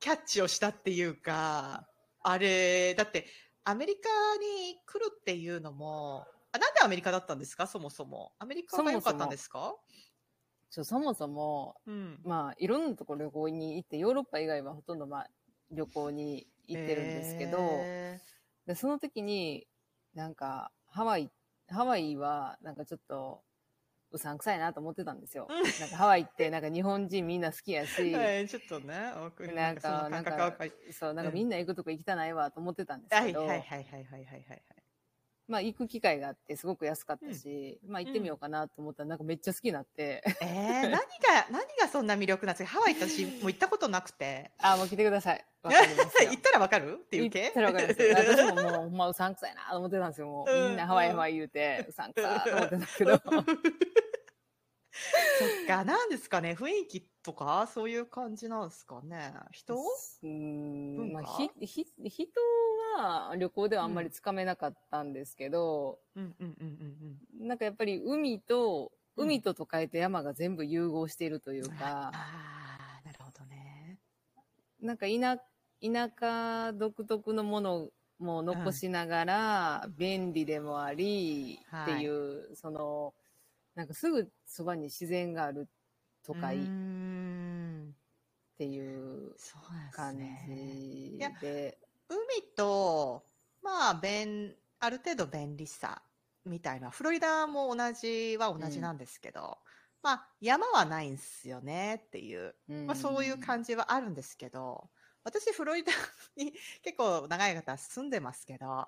[0.00, 1.86] キャッチをしたっていうか、
[2.22, 3.26] あれ、だって、
[3.64, 7.66] アメリカに来るっていうのも、あなんでアメリカだったんですか？
[7.66, 8.32] そもそも。
[8.38, 9.74] アメリカが良かったんですか？
[10.70, 12.20] ちょそもそもうん。
[12.24, 15.30] まあいろんなところ旅行に行ってヨーロッパ以外はほとんどまあ
[15.72, 18.20] 旅行に行ってるんですけど、へ
[18.66, 19.66] でその時に
[20.14, 21.28] なんかハワイ
[21.68, 23.42] ハワイはなんかちょっと
[24.12, 25.48] うさんくさいなと思ってたんですよ。
[25.50, 30.54] うんなんかハワイってなんか日本人みんな好きやし、ーはい、ちょっとね、奥になんか、なんか
[30.92, 34.62] そう、なんかうんみんな行くとこ行きたないわと思ってたんですはいけど、はいはいはいはいはいはい。
[35.46, 40.98] まあ行く機会があってすごく安かったし、まあ行ってみようかなと思ったらなんかめっちゃ好きになって、えー、 何が、
[41.50, 42.78] 何がそんな魅力なんですか？
[42.78, 44.52] ハワイ私もう行ったことなくて。
[44.58, 45.44] あ、もう来てください。
[45.64, 45.68] 行
[46.34, 46.94] ったらわかる？
[46.94, 47.44] っていう系？
[47.44, 48.14] 行ったらわかりますよ。
[48.16, 50.28] 私ももうほんまうさんくさいなと思ってたんですよ。
[50.28, 53.20] もうみんなハワイハワイ言うて、うさんくさいと思ってたけど。
[55.36, 59.32] そっか、なんですかね、雰囲気とか、そういう感じなんですかね？
[59.50, 59.74] 人？
[59.74, 62.28] うーんまあ、ひひ人
[62.96, 66.66] は旅行ではあんまりつかめなかったんですけど、うんうんうん
[67.40, 69.26] うんなんかやっぱり海と、うん。
[69.26, 71.70] 海と都会と山が全部融合しているといううん。
[71.70, 73.98] か、ああ、なるほどね。
[74.80, 75.38] なんか田
[75.80, 83.14] 田舎独特のものも残しながら、便利でもあり、はいっていう、その、
[83.74, 85.68] なんかすぐそばに自然がある
[86.24, 86.56] 都会。
[88.54, 91.36] っていうそうなんでね。
[92.08, 92.18] 海
[92.56, 93.24] と、
[93.62, 96.02] まあ、便、ある程度便利さ
[96.44, 99.58] みたいな、フロリダも同じは同じなんですけど、
[100.02, 104.90] まあ、山はないんすよねっていう、まあ、そういう感じはあるんですけど、
[105.24, 105.92] 私、フロリダ
[106.36, 108.86] に結構長い方住んでますけど、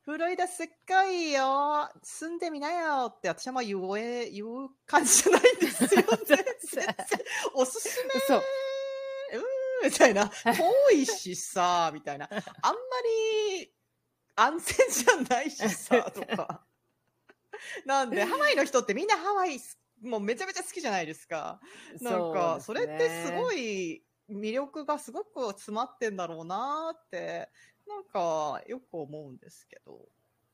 [0.00, 5.88] フロリダすっごいよ住んでみなよって私はまあ言え、言う感じじゃないんですよ。
[6.26, 6.96] 全然。
[7.54, 8.42] おすすめそう。
[9.84, 12.80] みたいな、 遠いしさ、みたいな、あんま
[13.58, 13.72] り
[14.34, 16.64] 安全じゃないしさ、とか。
[17.86, 21.60] なんで、ハワイの人ってみんなハワイす、もうめちゃめちゃ好きじゃないですか。
[22.00, 23.92] なんか、そ,、れってすごい。
[23.92, 27.48] い魅力がすごく詰まってんだろうなって、
[27.86, 30.08] なんかよく思うんですけど。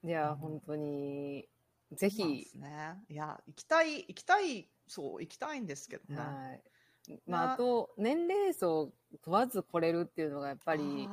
[0.05, 1.49] いや、うん本当に、
[1.93, 2.97] ぜひね。
[3.09, 6.21] いや、行きたい、行きたい、そう、行きたいんですけどね。
[6.21, 6.63] はい。
[7.27, 11.09] まあ、なあと、年齢層問わず来れるっていうのがやっぱり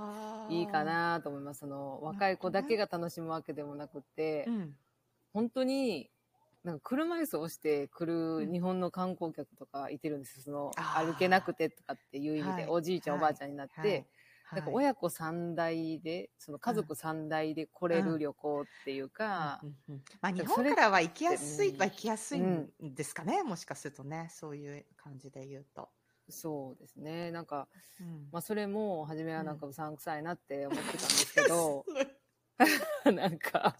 [0.49, 0.83] いいか。
[0.83, 1.61] なと思います。
[1.61, 4.75] その、若い子だけが楽しむわけでもなくて、うん。
[5.33, 6.09] 本当に、
[6.63, 10.41] なんか車椅子をして来うんる日本の観光客とかいてるんですよ。
[10.43, 14.05] その、歩けなくてとかっていう意味で、はいおじいちゃん、はいおばあちゃんになって、はい
[14.51, 25.89] なんか親子三代で、その家族三代で来れる旅行っていうか、うんうんうんまあ、日本からは行きやすいうんは行きやすいんですかね、もしかするとね、そういう感じで言うと。
[26.29, 27.31] そうですね。
[27.31, 27.67] なんか、
[27.99, 28.29] うん。
[28.31, 31.85] まあそれも、初めはなんかうさんくさいなって思ってたんですけど、
[33.11, 33.75] なんか、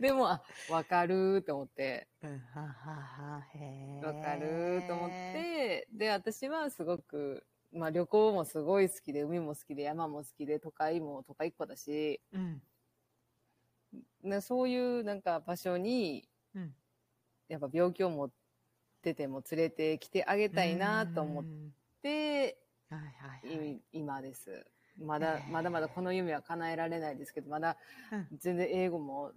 [0.00, 2.42] でも、あ、わかると思って、うん。
[4.22, 7.46] かると思って、で、私はすごく、
[7.76, 12.62] まあ旅行もすごい好きで、海も好きで、山も好きで、都会も都会っ子だし、うん。
[14.22, 16.74] なそういうなんか場所に、うん。
[17.48, 18.30] やっぱ病気を持っ
[19.02, 21.74] てても連れてきてあげたいなと思っうん。
[22.02, 22.58] て、
[22.88, 23.74] はいはいはい。
[23.74, 24.66] い今です。
[24.98, 27.78] まだまだまだこの夢は叶えられないですけど、まだ
[28.10, 29.32] うん全然英語も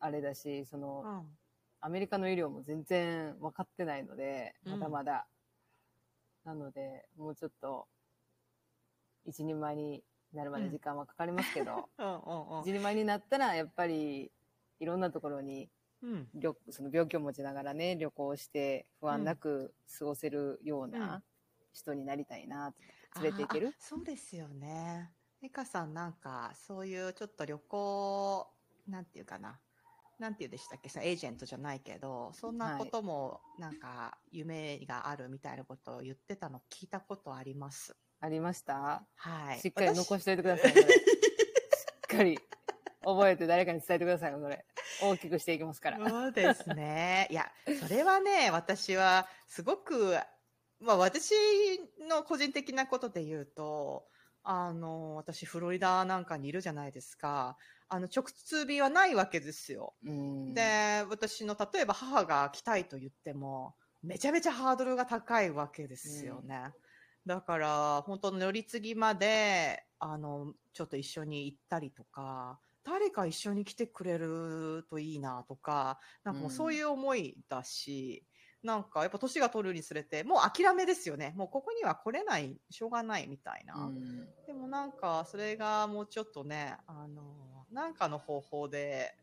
[0.00, 1.38] あれだし、その、うん
[1.80, 5.28] アメリカの医療も全然分かってないので、うんまだまだ。
[6.44, 7.86] なので、もうちょっと、
[9.26, 14.32] 一人前になるまで時間はかかりますけど、 うんうん一人前になったら、やっぱり、
[14.80, 15.68] いろんなところに
[16.02, 16.28] うん。
[16.34, 20.92] 旅その病気を持ちながらね、旅行して不安なく過ごせるよううん。
[20.92, 21.22] な
[21.72, 22.82] 人になりたいなって、
[23.20, 23.74] 連れて行ける。
[23.78, 25.12] そうですよね。
[25.40, 28.46] 美香さんなんか、そういうちょっと旅行、
[28.88, 29.60] なんていうかな。
[30.18, 30.88] なんていうでしたっけ？
[30.88, 37.96] エージェントじゃないけど、そんなことも、なんか、夢があるみたいなことを言ってたの聞いたことあります。
[38.20, 39.06] ありました？
[39.14, 39.60] はい。
[39.60, 40.82] しっかり私残しといてください、それ。
[40.82, 42.38] しっかり
[43.04, 44.64] 覚えて誰かに伝えてくださいよ、それ。
[45.00, 46.08] 大きくしていきますから。
[46.08, 47.28] そうですね。
[47.30, 50.16] いや、それはね、私はすごく、
[50.80, 51.32] まあ私
[52.08, 54.08] の個人的なことで言うと、
[54.42, 57.56] あの、私フロリダなんかにいるじゃないですか。
[57.88, 59.94] あの、直通便はないわけですよ。
[60.04, 66.72] うんで、私の例えば母が来たいと言っても、めちゃめちゃハードルが高いわけですよね。
[67.26, 78.24] だから、本当の乗り継ぎまで、あの、ちょっと一緒に行ったりとか、誰か一緒に来てくれるといいなとか、なんかもうそういう思いだし、
[78.62, 81.32] なんかやっぱ年が取るにつれて、もう諦めですよね。
[81.36, 83.74] もうここには来れない、しょうがないみたいな。
[83.74, 89.16] うんでもなんか、それがもうちょっとね、あの、なんかの方法で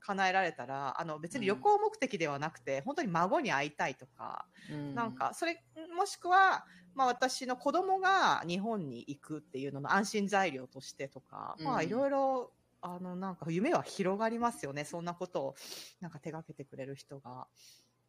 [0.00, 5.64] 叶えられたら、あの、別に旅行目的ではなくて、本当に孫に会いたいとか、うんなんか、それ、
[5.96, 14.84] もしくは、まあ私の子供が日本に行くっていうのの安心材料としてとか、まあうんいろいろ、あの、なんか夢は広がりますよね。
[14.84, 15.54] そんなことを、
[16.00, 17.48] なんか手掛けてくれる人が、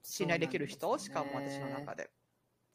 [0.04, 2.12] 信頼できる人、ねしかも私の中で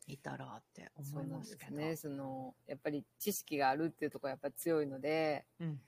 [0.07, 1.70] いたらって思いますけど。
[1.72, 1.96] そすね。
[1.96, 5.80] その、やっぱり知識があるっていうところはやっぱり強いので、うん。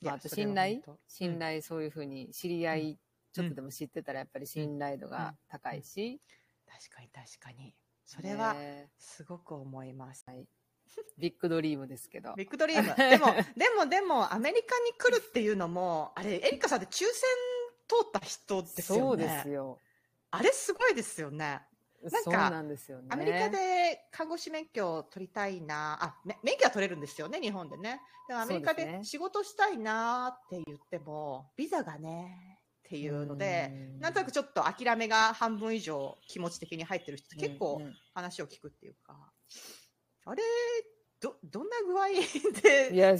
[0.00, 2.98] まあ、あと信頼信頼、そういうふうに知り合い、
[3.32, 6.20] ちょっとでも知ってたらやっぱり信頼度が高いし、
[6.66, 7.74] 確かに確かに。
[8.04, 10.24] それはねすごく思います。
[11.18, 12.34] ビッグドリームですけど。
[12.36, 12.94] ビッグドリーム。
[12.96, 13.26] でも、
[13.56, 17.10] でも、でも、アメリカに来るっていうのも、あれ、エリカさんって抽選
[17.86, 19.02] 通った人ですよね。
[19.02, 19.78] そうですよ。
[20.30, 21.60] あれすごいですよね。
[22.02, 23.08] なんかんですよね。
[23.10, 28.00] アメリカで看護師免許を取りたいな、あ、め免許は取れるんですよね、日本でね。
[28.28, 39.32] でもアメリカで仕事したいなって言っても、ビザがね、っていうので、うんなんとなくちょっと諦めが半分以上気持ち的に入ってる人って結構うんうん話を聞くっていうか、
[40.24, 40.42] あれ、
[41.20, 42.14] ど、どんな具合で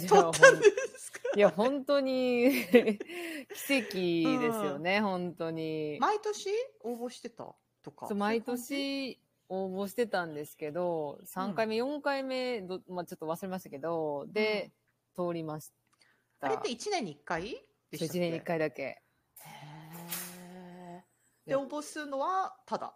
[0.07, 0.65] 取ったんで
[0.97, 1.19] すか？
[1.35, 5.97] いや、本当に 奇跡ですよね、本当に。
[5.99, 6.49] 毎年
[6.81, 7.55] 応募してた？
[7.83, 8.07] とか。
[8.07, 9.19] そう毎年
[9.49, 14.71] 応募してたんですけど、3回目、4回目ど、まあ、ちょっと忘れましたけど、で、
[15.15, 15.71] 通りまし
[16.39, 16.47] た。
[16.47, 17.43] あれって1年に1回
[17.91, 18.83] でしたっけ？1年に1回だけ。
[18.83, 22.93] へーで、応募するのはただ？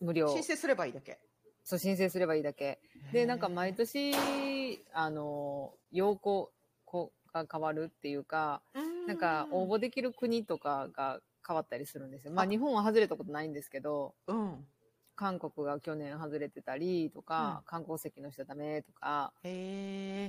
[0.00, 0.28] 無料。
[0.28, 1.18] 申請すればいいだけ？
[1.64, 2.80] そう、申請すればいいだけ。
[3.12, 6.52] で、なんか毎年、年、あの、要項
[6.84, 8.62] こが変わるっていうか、
[9.06, 12.32] なんか応募できる国とかが変わったりするんですよ。
[12.32, 14.66] まああ日本は外れたことないんですけど、うん。
[15.16, 19.32] 韓国が去年外れてたりとか、観光席の人ダメとか。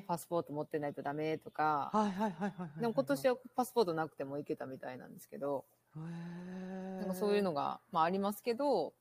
[0.08, 2.80] パスポート持ってないとダメとか、はいはいはいはいはい。
[2.82, 8.94] でも今年はパスポートなくても行けたみたいなんですけど、へー、なんかそういうのが、まあありますけど、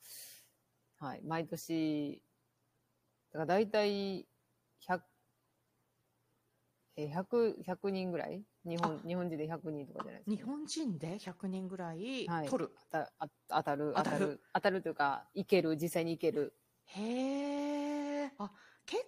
[0.98, 2.22] はい、毎年、
[3.32, 4.26] だから大体
[4.88, 5.00] 100、
[6.96, 8.44] えー、100、100人ぐらい？
[8.64, 10.36] 日本、日本人で100人とかじゃないですか。
[10.36, 12.70] 日本人で100人ぐらいはい取る？
[12.90, 16.54] 当たあ当たる、当たる当たる、というか、行ける、実際に行ける。
[16.86, 18.32] へえ。
[18.38, 18.52] あ、
[18.86, 18.98] け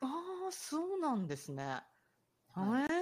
[0.00, 1.82] ああ、そうなんですね。
[2.48, 2.92] はへ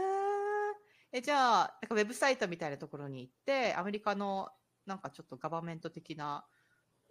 [1.12, 1.18] え。
[1.18, 4.50] え、じゃあ、なんかウェブサイトみたいなところに行って、アメリカの
[4.86, 6.46] なんかちょっとガバメント的な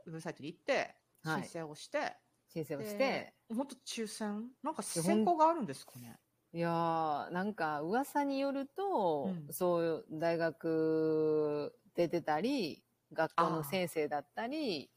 [0.05, 2.17] ウェブサイトに行って、はい申請をして、
[2.49, 4.51] 申請をして、本当抽選？
[4.61, 6.19] なんか選考があるんですかね？
[6.53, 14.89] いやー、なんか噂によると、うんそういう大学出てたり、学校の先生だったり、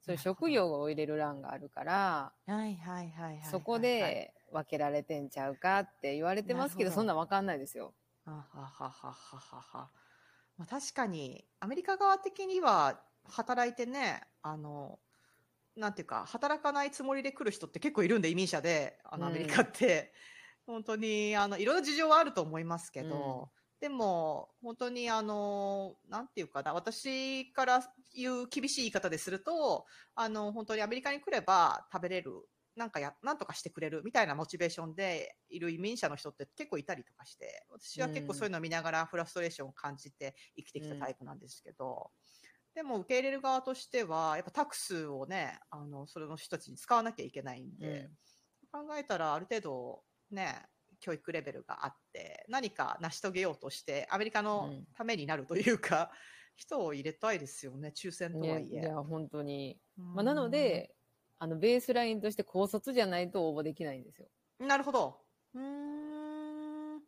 [0.00, 3.44] そういう職業を入れる欄があるから、はいはいはいはいはい。
[3.44, 7.94] そこで分けられてんちゃうかって言われてますけど、なるほどそんなん分かんないですよ。
[8.24, 9.90] ははははははは。
[10.56, 14.98] まあ、確かに、アメリカ側的には、働いてね、あの、
[15.76, 20.14] なんていうか、働かないつもりで来る人って結構いるんで、移民者で、あの、うんアメリカって。
[20.66, 32.32] 本当に、あの、いろいろ事情はあると思いますけど、でも、本当に、あの、なんていうかな、私から言う厳しい言い方ですると、あの、本当にアメリカに来れば食べれる、
[32.74, 42.10] なんかや、なんとかしてくれるみたいなモチベーションでいる移民者の人って結構いたりとかして、私は結構そういうのを見ながらフラストレーションを感じて生きてきたタイプなんですけど、
[42.74, 48.10] でも受け入れる側としては、やっぱタクスをね、あの、それの人たちに使わなきゃいけないんで、
[48.72, 50.68] 考えたらある程度ね、
[51.00, 56.12] 教育レベルがあって、何か成し遂げようとして、アメリカのうんためになるというか、
[56.56, 58.80] 人を入れたいですよね、抽選とね、はいえ。
[58.80, 59.80] いや、本当に。
[59.98, 60.96] うんまあ、なの、で、
[61.38, 64.28] あの、ベースラインとして高卒じゃないと応募できないんですよ。
[64.58, 65.26] なるほど。
[65.54, 67.00] うーん。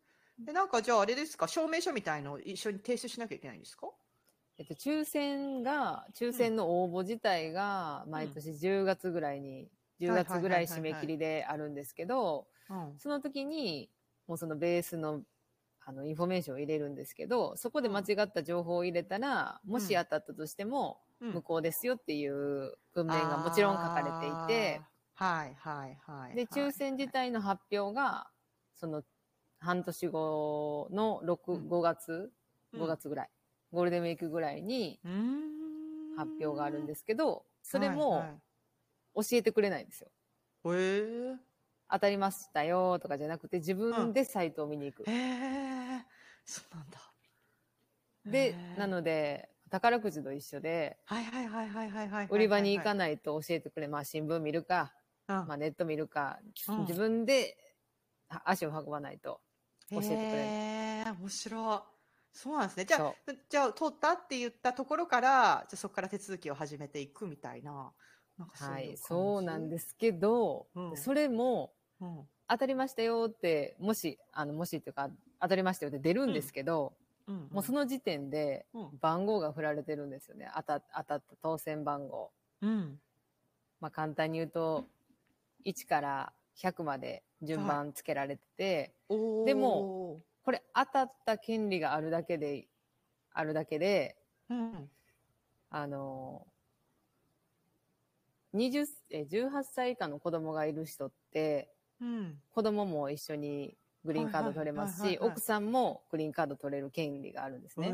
[0.47, 3.89] で、なんかじゃああれですか、証明書みたいのを一緒に提出しなきゃいけないんですか？
[4.59, 12.99] えっと、抽選が、抽選の応募自体が、毎年10月ぐらいに、10はい月ぐらい締め切りであるんですけど、うん。
[12.99, 13.91] その時に、
[14.27, 15.25] もうそのベースの、
[15.81, 24.81] あの、インフォメーションを入れるんですけど、そこで間違った情報を入れたら、もし当たったとしても、うん無効ですよっていう文面がもちろん書かれていて、
[25.15, 26.35] はいはいはい。
[26.37, 28.31] で、抽選自体の発表が、
[28.75, 29.03] その、
[29.61, 32.33] 半年後の6、うん5月、
[32.73, 33.31] うん5月ぐらい、
[33.73, 35.01] ゴールデンウィークぐらいに
[36.17, 38.43] 発表があるんですけど、それはいもはい
[39.15, 40.11] 教えてくれないんですよ。
[40.65, 41.48] へえ。
[41.91, 45.11] 当たりましたよとかじゃなくて、自分でサイトを見に行く。
[45.11, 45.11] へ
[45.97, 46.07] え。
[46.45, 47.15] そうなんだ。
[48.25, 52.29] でなので、宝くじと一緒で、はいはいはいはいはいはい。
[52.29, 52.95] 売り場に行かい。
[52.95, 54.95] ないと教えてくれ、まあ新聞見るか、
[55.29, 57.57] うんまあネット見るか、うん自分で
[58.29, 59.43] あ足を運ばないと
[59.95, 60.57] 教えてくれる。
[60.61, 61.99] へー面白い。
[62.33, 62.85] そうなんですね。
[62.85, 67.95] じゃあそ、じゃあ、取ったって言ったところから、じゃあそこから手続きを始めていくみたいな。
[68.37, 72.29] なそうはい、そうなんですけど、うんそれもうん。
[72.49, 76.95] 当たりましたよって、もし、あの、もしっていうか、当たりましたよって出るんですけど、
[77.27, 77.49] うん。
[77.51, 80.51] もうその時点でうん番号が振られてるんですよね。
[80.57, 82.33] 当た当たった当選番号。
[82.63, 82.99] うん。
[83.81, 84.87] まあ簡単に言うと、
[85.67, 92.67] 1から100まで順番つけられてて、おーでも、これ当たった権利があるだけで、
[93.33, 94.17] あるだけで、
[94.49, 94.91] うん。
[95.71, 96.47] あの、
[98.55, 101.71] 20え18歳以下の子供がいる人って、
[102.01, 102.41] うん。
[102.51, 107.93] 子供も一緒にグリーンカード取れますし、奥さんもグリーンカード取れる権利があるんですね。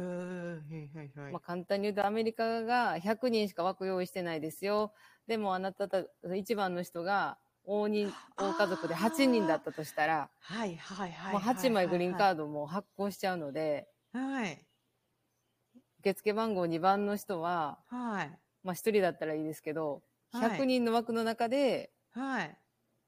[1.33, 4.93] まあ、簡単に言うとアメリカが100人しか枠用意してないですよ。
[5.27, 11.33] でもあなたた一番の人が大人大家族で8人だったとしたら、はいはいはい。
[11.33, 14.21] もう8枚グリーンカーードも発行しちゃうので、ド。
[14.21, 14.67] はい。
[16.01, 18.39] 受付番号2番の人は、はい。
[18.63, 22.59] まあ1人だったらいいですけど、はい100人の枠の中ではい。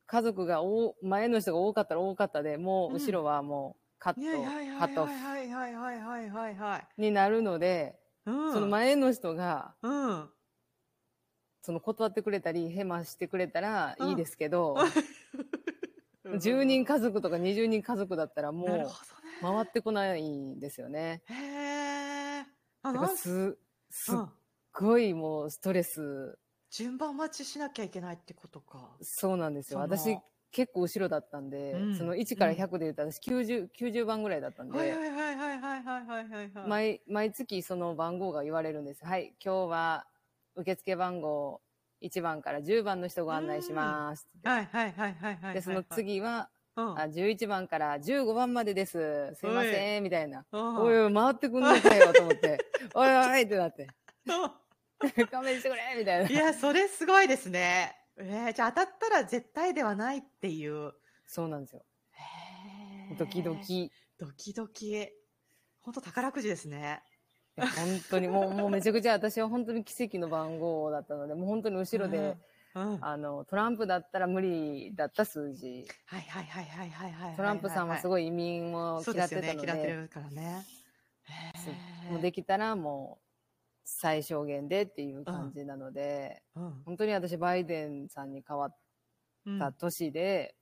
[0.07, 6.87] 家族が多前の人が多かったら多かったで、もう後ろはもうカット、はいはいはいカットはいはいはいはいはいはい。
[7.01, 8.53] になるので、うん。
[8.53, 10.31] その前の人がうん。
[11.63, 14.77] その断ってくれたり、ヘマしてくれたらいいですけど、
[16.25, 18.89] うん10人家族とか20人家族だったらもう。
[19.41, 21.23] 回ってこないんですよね。
[21.27, 22.47] へえ。
[22.83, 23.59] あ、す、
[23.91, 24.29] すっうん
[24.73, 26.39] ごいもうストレス、
[26.77, 28.91] 順番待ちしなきゃいけないってことか。
[29.01, 29.79] そうなんですよ。
[29.79, 30.18] 私、
[30.53, 34.79] 結構後ろだったんで、うん、その1から100で言うと私90、90番ぐらいだったんで。
[34.79, 39.07] はいはいはいはいはいはいはい、はい、毎、毎月その番号が言われるんです。
[39.07, 40.07] はい、今日は
[40.55, 41.62] 受付番号
[42.03, 44.29] 1番から10番の人ご案内します。
[44.45, 45.55] はいはいはいはいはい。
[45.55, 49.33] で、その次は、うん、あ11番から15番までです。
[49.35, 50.45] すいません、みたいな。
[50.53, 52.59] おいおい、回ってくんなさいよ、と思って。
[52.95, 53.89] おいおいってなって。
[55.01, 56.28] う ん勘弁してくれみたいな。
[56.28, 57.94] いや、それすごいですね。
[58.18, 60.92] えー、じゃあ当たったら絶対ではないっていう。
[61.26, 61.84] そうなんですよ。
[62.12, 63.57] へードキド。
[63.57, 63.92] キ。
[64.18, 65.09] ドキドキ。
[65.80, 67.03] 本当宝くじですね。
[67.57, 67.66] 本
[68.11, 72.36] 当にもう、もうめちゃくちゃ私は本当に奇跡の番号だったので、もう本当に後ろで、
[72.74, 73.05] うん、うん。
[73.05, 75.86] あの、トランプだったら無理だった数字。
[76.07, 77.36] はいはいはいはいはいはいはい。
[77.36, 79.53] トランプさんはすいごい移民をそうですよね。
[79.53, 80.64] 嫌ってたので、嫌ってるからね。
[82.11, 83.26] もうできたらもう
[83.87, 88.76] 最小限でっていう感じなので、うん本当に私バイデンさんに変わっ
[89.47, 90.57] うんた年で。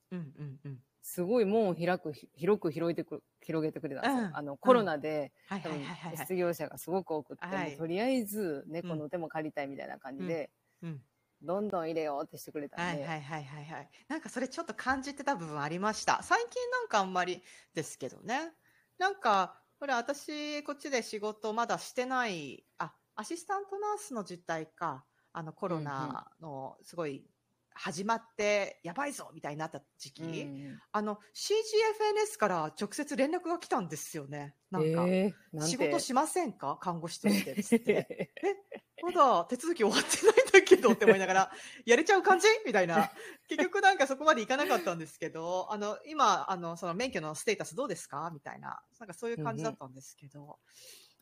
[1.01, 4.25] すごい門を開く、ひ広く広いてく、広げてくれたんですよ。
[4.25, 5.95] うんあの、コロナで、はい多分。
[6.15, 10.51] 失業者がすごく多くって、はいとりあえず猫の手も借りたいみたいな感じで、
[10.81, 11.05] うん。
[11.41, 13.89] どんどん入れようってしてくれたはんで、いはいはいはいはい。
[14.09, 16.21] なんかそれちょっと感じてた部分ありました。
[16.23, 17.41] 最近なんかあんまり
[17.73, 18.53] ですけどね。
[18.97, 27.25] なんか、これ私、こっちで仕事まだしてない、あ、アシスタントナースの実態か、あのコロナのすごい
[27.73, 34.55] 始まってやばいぞみたいになった時期、うんあの CGFNS から直接連絡が来たんですよね。
[34.71, 36.77] なんか、えーなんて仕事しませんか？
[36.81, 37.63] 看護師として。
[37.63, 38.31] つって。
[39.03, 41.51] まだ手続き終わってないんだけどって思いながら、
[41.85, 42.47] やれちゃう感じ？
[42.65, 43.11] みたいな。
[43.47, 48.31] 結局なんかそこまでいかなかったんですけど、あの、今、あの、その免許のステータスどうですか？
[48.33, 48.81] みたいな。
[48.99, 50.57] なんかそういう感じだったんですけど、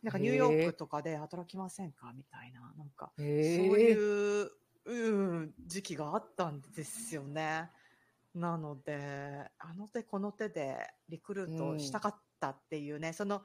[0.03, 2.11] なんかニューヨークとかで働きませんか？
[2.13, 2.73] みたいな。
[2.77, 4.51] なんか、そういう、
[4.85, 7.69] うん、時期があったんですよね。
[8.35, 13.43] なので、あの手この手でリクルートしたかったっていうね、その、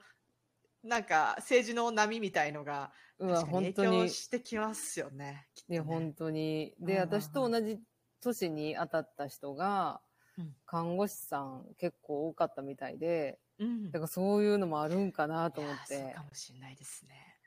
[0.83, 5.47] なんか政治の波みたいのが影響してきますよね。
[5.55, 5.87] きっといや、ね。
[5.87, 6.73] 本当に。
[6.79, 6.99] で、うん。
[6.99, 7.79] うんうん私と同じ
[8.21, 10.01] 年に当たった人が、
[10.37, 10.55] うん。
[10.65, 16.23] 看護師さん結構多かったみたいで、うんだからそういうのもあるんかなと思っいやそうてか。
[16.23, 17.37] もしれないですね。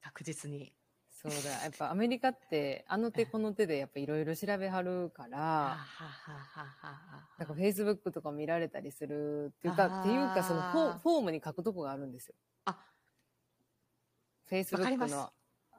[0.00, 0.74] 確実に。
[1.10, 1.64] そうだ。
[1.64, 5.86] やっぱアメリカって、あの手 この手でやっぱいろいろ調べはるかはら、
[7.38, 12.34] なんか Facebook とか見られたりするっていうか、っていうかそのフォフォームに書くとこがあるんですよ。
[12.64, 12.86] あ、
[14.48, 15.32] Facebook の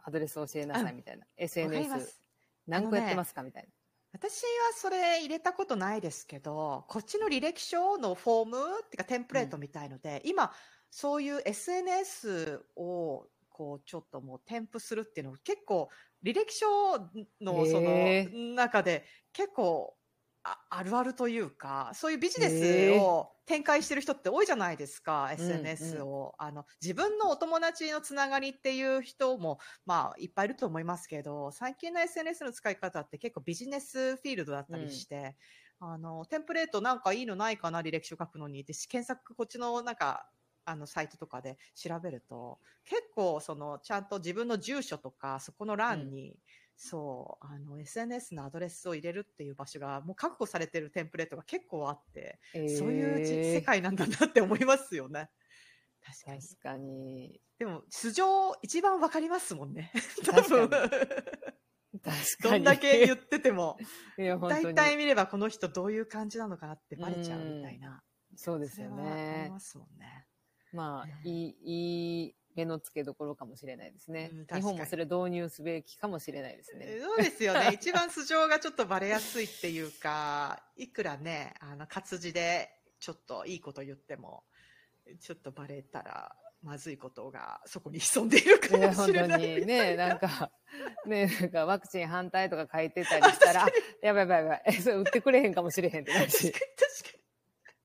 [0.03, 1.26] アドレス教えなさいみたいな。
[1.38, 2.22] SNS す。
[2.67, 3.69] 何個やってますかみたいな。
[4.14, 10.51] 私はそれ入れたことないですけど、こっちの履歴書のフォームっていうかテンプレートみたいので、今、
[10.89, 15.89] そういう SNS をこうちょっともう添付するっていうの結構
[16.24, 16.68] 履歴書
[17.39, 19.95] のそへの中で結構
[20.44, 26.34] ああるあるというか、そういうビジネへスを展開してる人って多いじゃないですか、うん SNS を。
[26.39, 35.38] あの、自分のお友達のつながりっていう人も、まあ、いっぱいいると思いますけど、最近の SNS の使い方って結構ビジネスフィールドだったりして、
[35.80, 40.32] あの、テンプレートなんかいいのないかな、履歴書書くのにって、検索、こっちのなんか、
[40.66, 46.39] あの、サイトとかで調べると、結構、その、ちゃんと自分の住所とか、そこの欄に、
[46.84, 55.29] そう、あの、SNS のアドレスを入れるっていう場所が、もう確保されてるテンプレートが結構あって、そういう世界なんだなって思いますよね。
[56.03, 56.41] 確かに。
[56.41, 57.41] 確かに。
[57.59, 58.23] でも、素性
[58.63, 59.91] 一番わかりますもんね。
[60.25, 60.69] 多確か分。
[62.41, 62.59] どに。
[62.61, 63.77] んだけ言ってても。
[64.49, 68.01] 大体見ればこの人どういう感じなのかなってバレちゃうみたいな。
[68.36, 69.49] そうですよそれはありね。
[69.51, 70.25] ますもんね。
[70.73, 74.45] まあ、ねいい、いい目の付けどころかもしれないですねうん。
[74.45, 76.97] 日本もそれ導入すべきかもしれないですね。
[77.02, 77.72] そうですよね。
[77.74, 84.43] 一番素性がちょっとバレやすいっていうか、いくらね、あの、活字でちょっといいこと言っても、
[85.20, 89.41] ちょっとバレたらまずいことがそこに潜んでいるかもし本当れない。
[89.41, 90.52] にね、 なんか、
[91.08, 93.70] ね、なんかワクチン反対とか書いてたりしたら、 あ
[94.02, 96.72] やばいやばいやばい、え、それ売ってくれへんかもしれへんってなるし確か。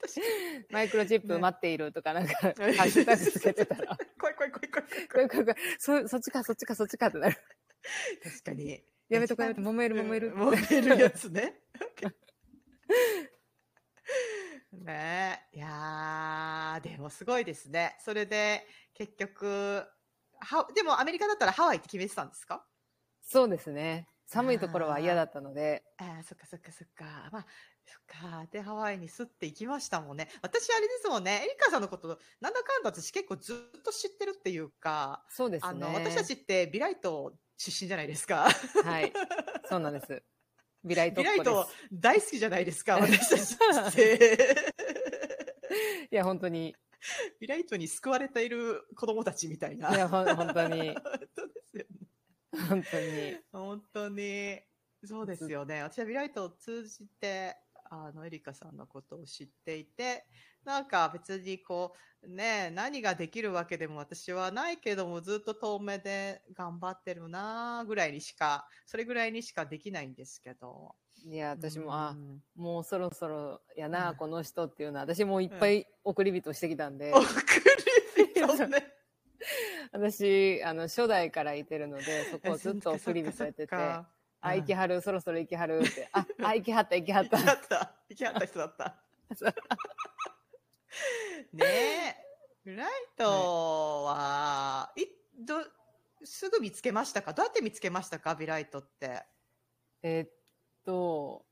[0.70, 7.36] マイクロチップね待っているとか、なんか、 ハッシュタグつけてたら、怖い怖い怖い怖いそ、そっちか、そっちか、そっちかってなる。
[8.22, 8.84] 確かに。
[9.08, 10.28] やめとこやめとこ、揉める揉める。
[10.28, 11.60] うん揉めるやつね。
[14.72, 15.56] ねえ。
[15.56, 17.96] いやー、でもすごいですね。
[18.00, 19.84] それで、結局、
[20.40, 22.66] は、でもアメリカだったらハワイって決めてたんですか？
[23.22, 24.08] そうですね。
[24.26, 27.28] 寒いところは嫌だったので、ああ、そっかそっかそっか。
[27.32, 27.46] まあ、
[27.86, 28.46] そっか。
[28.50, 30.28] で、ハワイにすって行きましたもんね。
[30.42, 31.42] 私あれですもんね。
[31.44, 35.68] エリカさんのこと、なんだかんだ私結構ずっと知ってるっていうか、そうですね。
[35.70, 38.48] あの、私たちってビライト出身じゃないですか。
[38.84, 39.12] はい。
[39.68, 40.22] そうなんです。
[40.84, 41.68] ビライトビライト。
[41.92, 44.72] 大好きじゃないですか、 私たちって。
[46.10, 46.74] いや、本当に。
[47.38, 49.94] ビライトに救われている子供たちみたいな。
[49.94, 50.94] いや、ほん本当に。
[50.94, 51.02] 本
[51.34, 52.08] 当ですよね。
[52.68, 53.38] 本当に。
[53.52, 54.60] 本当に。
[55.04, 55.82] そうですよね。
[55.82, 57.56] 私はビライトを通じて、
[57.90, 60.26] あの、エリカさんのことを知っていて、
[60.64, 70.94] なんか別にこう、ね、何ができるわけでも私はないけども、ずっと遠目で頑張ってるなぐらいにしか、それぐらいにしかできないんですけど。
[71.24, 72.42] いや、私も、あう、ん。
[72.54, 74.16] もうそろそろやな、うん。
[74.16, 77.22] この人っていうのは、私もいっぱい送り人してきたんで、送
[78.18, 78.92] り人ね。
[79.92, 83.76] 私、あの、初代からいてるので、そこをずっと送り人やってて、
[84.48, 87.54] あ、行きはる、そろそろ行きはるって、 あ、あ、行きはった、行きはっだた。
[87.54, 87.94] った。
[88.08, 89.02] 行きはった人だった。
[91.52, 91.64] ね
[92.64, 92.70] え。
[92.70, 95.04] ライトは、い、
[95.38, 95.62] ど、
[96.24, 97.32] すぐ見つけましたか？
[97.32, 98.34] どうやって見つけましたか？
[98.34, 99.24] ビライトって。
[100.02, 100.32] えっ
[100.84, 101.46] と、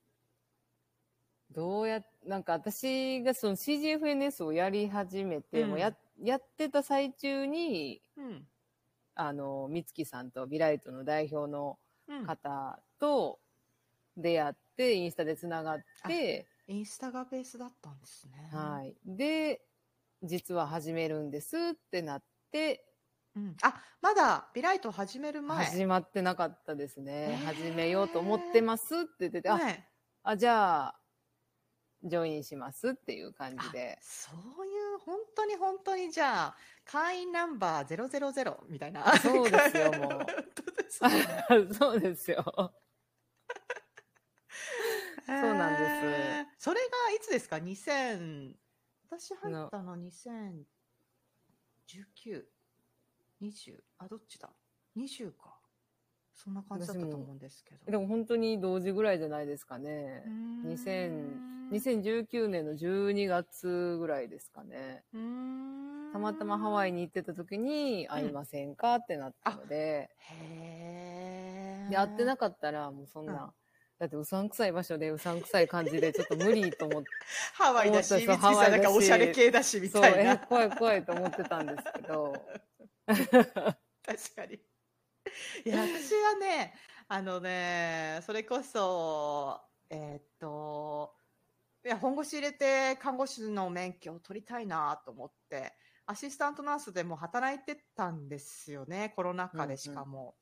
[1.51, 8.49] どうや、なんか私がその CGFNS をやり始めて、うんもうや、やってた最中に、うん。
[9.17, 11.84] あの、美月さんとビライトの代表のうん、
[12.27, 13.41] 方と
[14.17, 18.51] 出会って、インスタでつながって、インスタがベースだったんですね。
[18.53, 18.97] はい。
[19.05, 19.63] で、
[20.23, 22.85] 実は始めるんですってなって、
[23.37, 25.67] うん、あ、まだビライト始める前。
[25.67, 27.33] 始まってなかったですね。
[27.33, 29.89] へー始めようと思ってますって言ってて、あ、ね
[30.23, 31.01] あ、じゃあ、
[32.05, 33.99] ジョインしますっていう感じで。
[34.01, 39.17] そういう、本当に本当にじゃあ、会員ナンバー000みたいな。
[39.19, 40.27] そうですよもう
[41.75, 42.45] そうですよ。
[45.27, 45.79] そうなんで
[46.59, 46.87] すそれが
[47.17, 48.55] いつですか ?2000、
[49.11, 52.53] 私入ったの2019、
[53.41, 54.51] 20、あ、どっちだ
[54.97, 55.54] ?20 か。
[56.35, 57.91] そんな感じだったと思うんですけど。
[57.91, 60.25] でも本当に同時ぐらいじゃないですかね。
[60.67, 65.03] 2000 2019年の12月ぐらいですかね。
[66.13, 73.51] たまたまハワイに行ってた時に会いませんかってなったので、へーで、会ってなかったらもうそんな、うん
[73.97, 77.09] だってうさんくさい場所でうさんくさい感じでちょっっと無理と思って、
[77.55, 80.33] ハワイだし、思ったそう三月さんなんかおしゃれ系だし、みそう、たいな。
[80.33, 82.35] え、怖い怖いと思ってたんですけど、
[83.07, 84.61] 確かに。
[85.65, 86.75] いや、私はね、
[87.09, 89.61] あのね、それこそ、
[89.91, 91.15] えーっと、
[91.85, 95.75] いや、本腰入れて看護師の免許を取りたいなと思って、
[96.07, 100.35] アシスタントナースでも働いてたんですよね、コロナ禍でしかも。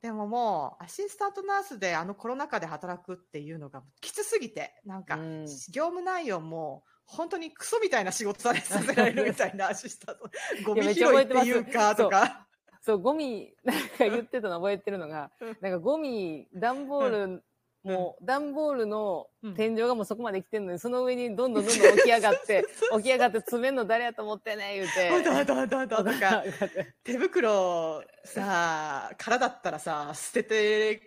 [0.00, 10.30] でももう、アシスタントナースであのコロナ禍で働くっていうのがきつすぎて、なんか、うん業務内容も、本当にクソみたいな仕事されさせられるみたいなアシスタント。
[10.64, 12.47] ゴミ拾いっていうか、とか。
[12.82, 17.44] そう、ゴミ、 なんか言ってたの覚えてるのがうん、なんかゴミ、段ボール、
[17.84, 19.54] もう、段ボールのうん。
[19.54, 22.66] 天井がもうそこまで来てんのに、その上にどんどんどんどん起き上がって、
[22.96, 25.10] 起き上がって詰めんの誰やと思ってんねん言うて。
[25.10, 26.44] ほんとほんとほんとほんとなんか、
[27.04, 31.02] 手袋さ、空だったらさ、捨てて、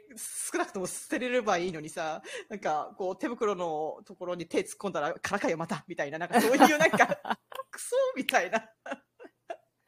[0.52, 7.38] 少なくとも捨てれればいいのにさ、なんか、こう、手袋のところに手突っ込んだら、空かよ、また、みたいな、なんかそういうなんか、
[7.70, 8.72] クソみたいな。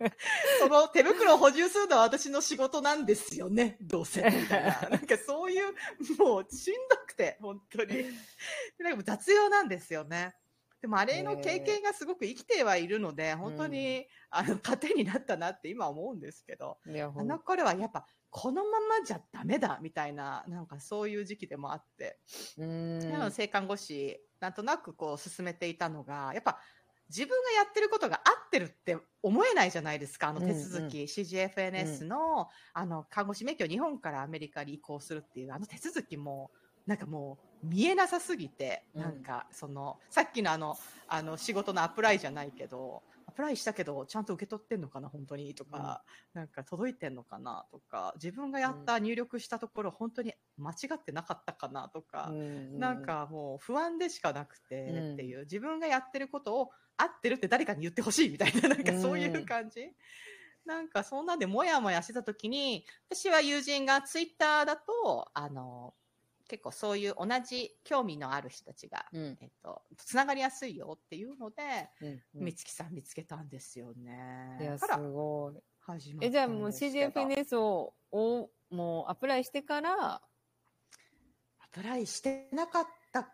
[0.59, 4.81] その手袋を補充するのは私の仕事なんですよね、どうせ、みたいな。
[4.89, 5.73] なんかそういう、
[6.17, 7.87] もうしんどくて、本当に。
[7.87, 8.05] で
[8.79, 10.35] なんか雑用なんですよね。
[10.81, 16.77] でもあれの経験がすごく生きてはいるので、本当に、あの、糧になったなって今思うんですけど、
[17.21, 22.19] あの頃はやっぱ、このままじゃダメだ、みたいな、なんかそういう時期でもあって、
[22.57, 26.59] うーん性看護師、なんとなくこう進めていたのが、やっぱ、
[27.15, 36.49] 自分がやってることが合ってるって思えないじゃないですか、あの手続き、CGFNS の、あの、看護師免許を日本からアメリカに移行するっていう、あの手続きも、
[36.87, 39.01] なんかもう見えなさすぎて、うん。
[39.03, 40.75] なんかその、さっきのあの、
[41.07, 46.03] あの仕事のアプライじゃないけど、アプライしたけど、ちゃんと受け取ってんのかな、本当にとか、
[46.33, 59.91] なんか届いてんのかなとか、自分がやった、入力したところ、本当に間違ってなかったかなとか、うんなん、かもう不安でしかなくてうんっていう、自分がやってることを合ってるって誰かに言ってほしいみたいな、 なんかそういう感じ。
[60.65, 65.93] なんかそんなんでもやもやしてた時に、私は友人がツイッターだと、あの、
[66.53, 74.59] 結構そういう同じ興味のある人たちが、うんえっと、つながりやすいよっていうので、うんうんさん見つけたんですよね。
[74.61, 75.55] いや、すごい。
[75.79, 80.21] 始まったえ、じゃあもう CGFNS を、をもうアプライしてから、ア
[81.71, 83.33] プライしてなかった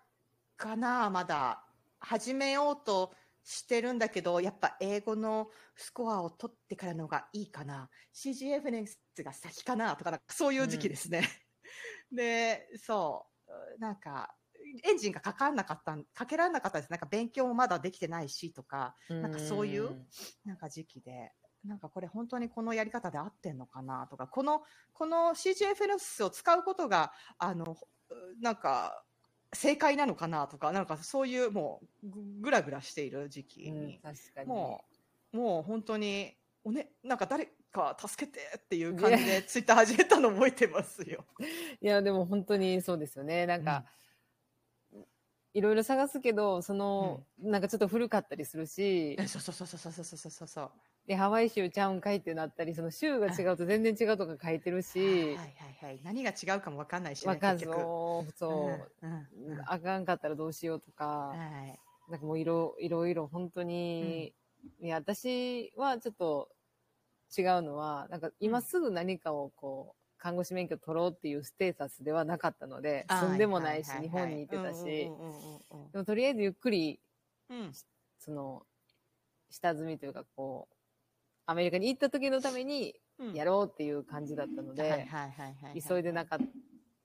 [0.56, 1.66] かな、まだ。
[2.00, 3.14] 始めようと
[3.44, 7.90] してるんだけど、やっぱ英語のスコアを取ってからのがいいかな。
[8.16, 8.96] CGFNS
[9.26, 11.28] が先かなとか、なんかそういう時期ですね。
[12.12, 13.26] で、そ
[13.78, 13.80] う。
[13.80, 14.36] なんか、
[14.84, 16.92] エンジンがかかんなかったん、かけられなかったです。
[16.92, 20.06] なんか勉強もまだできてないしとか、なんかそういう
[20.46, 21.34] なんか時期で、
[21.66, 24.64] なんかこれ本当にこのやり方で合ってんのかなとか、この、
[24.94, 27.78] この CGFNS を使うことが、あの、
[28.42, 29.04] なんか、
[29.54, 34.48] 正解なのかなとか、なんかそういうもうぐぐらぐらしている時期うん、に、確かに。
[34.48, 34.86] も
[35.34, 41.26] う、もう本当に、おね、なんか誰か助けてっていう感じでツイッター始めたの覚えてますよ。
[41.82, 43.46] いや、でも本当にそうですよね。
[43.46, 43.86] なんか、
[45.54, 50.72] いろいろ探すけど、その、なんかちょっと古かったりするし、えそうそうそうそうそうそうそうそう。
[51.08, 56.02] で、ハワイ州ちゃうんかいってなったり、その州が違うと全然違うとか書いてるはいしはい、はいはい。
[56.04, 58.48] 何が違うかもわかんないしね、わかんそう、そ
[59.02, 59.12] う、うん
[59.46, 59.62] うんうん。
[59.66, 61.36] あかんかったらどうしようとか、は
[61.68, 61.80] い。
[62.12, 64.34] なんかもういろいろいろ本当に、
[64.82, 66.50] いや、私はちょっと
[67.38, 75.10] 違うのは、なんか今すぐ何かをこう、看護師免許取ろうっていうステータスではなかったので、住んでもないし、日本に行ってたし、
[75.94, 77.00] でもとりあえずゆっくり、
[77.50, 77.72] うん。
[78.18, 78.64] その、
[79.50, 80.76] 下積みというかこう、
[81.46, 83.34] アメリカに行った時のためにうん。
[83.34, 85.08] やろうっていう感じだったので、
[85.88, 86.40] 急いでなかっ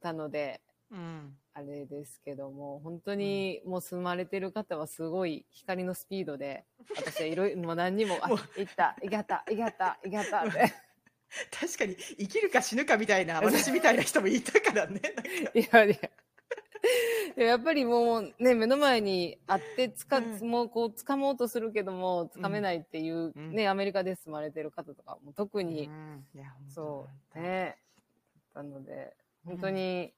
[0.01, 0.61] たので、
[0.91, 6.65] うんあれですけども、本当にもう住まれてる方はすごい光のスピードで、
[6.97, 10.75] 私はいろいろ、もう何にも、あ行った、行った、行った、行ったって。
[11.51, 15.01] 確かに生きるか死ぬかみたいな私みたいな人もいたからね。
[15.55, 16.11] いやいや。
[17.37, 23.53] やっぱりもうね、目の前にあって、つか、うんもうこう、掴もうとするけども、掴めないっていう、うん。
[23.53, 26.25] ね、アメリカで住まれてる方とかも特に、うん。
[26.69, 27.79] そう、本ね、
[28.55, 30.13] なので、本当に、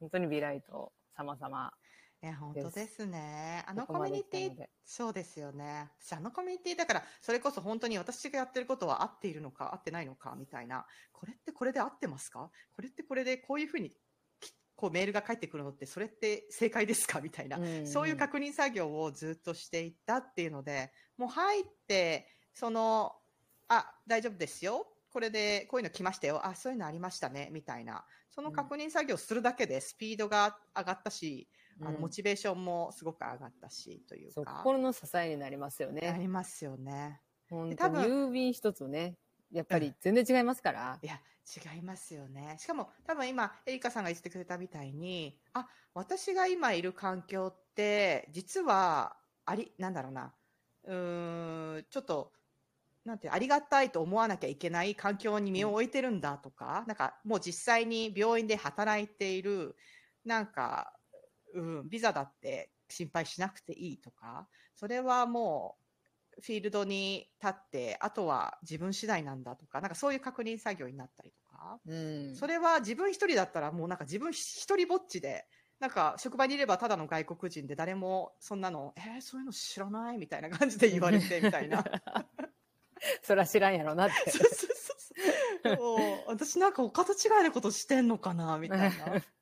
[0.00, 1.72] 本当にビライト様々。
[2.20, 3.64] 当いや本当ですね。
[3.68, 5.88] あのコミュニティ来たのでそうですよね。
[6.00, 10.84] 私あのコミュニティだからそれこそ本当に私がやってることは合っているのか合ってないのかみたいな。
[11.12, 12.50] これってこれで合ってますか？
[12.74, 13.92] これってこれでこういうふうに
[14.40, 17.20] きこうメールが返ってくるのってそれって正解ですか？
[17.20, 17.56] みたいな。
[17.56, 23.14] うんそういう確認作業をずっとしていったっていうので、もう入って、その、
[23.68, 24.88] あ、大丈夫ですよ。
[25.10, 26.44] これで、こういうの来ましたよ。
[26.44, 27.48] あ、そういうのありましたね。
[27.52, 28.04] みたいな。
[28.38, 31.48] その確認作業するだけでスピードが上がったし、
[31.82, 34.72] あの、うんモチベーションもすごく上がったし、というか。
[34.72, 36.18] 心の支えになりますよあね。
[36.18, 37.22] りますよね。
[37.50, 39.18] 本当に多分郵便一つね、
[39.50, 41.06] やっぱり全然違いますからい。
[41.06, 41.20] や、
[41.74, 42.56] 違いますよね。
[42.58, 50.34] しかも、多分今、エリカさんが言ってくれたみたいに、あ、私が今いる環境って、実は、あり、なんだろうな、
[50.84, 52.32] うーん、ちょっと、
[53.08, 59.76] なんてありがたいと思わなきゃいけない環境に身を置いてるんだとか、なんか、もう実際に病院で働いている、
[60.26, 60.92] なんか、
[61.54, 65.76] うん、ビザだって心配しなくていいとか、それはも
[66.36, 72.36] う、フィールドに立って、あとは自分次第なんだとか、なんかそういう確認作業になったりとか、うん。
[72.36, 75.46] それは自分一人だったらもうなんか自分一人ぼっちで、
[75.80, 80.18] なんか職場にいればただの外国人で誰もそんなの、えー、そういうの知らない？
[80.18, 81.84] みたいな感じで言われてみたいな。
[83.22, 84.30] そら知らんやろなって。
[84.30, 84.96] そうそうそう
[85.64, 85.76] そう。
[85.76, 89.22] もう 私なんか他と違いのことしてんのかなみたいな。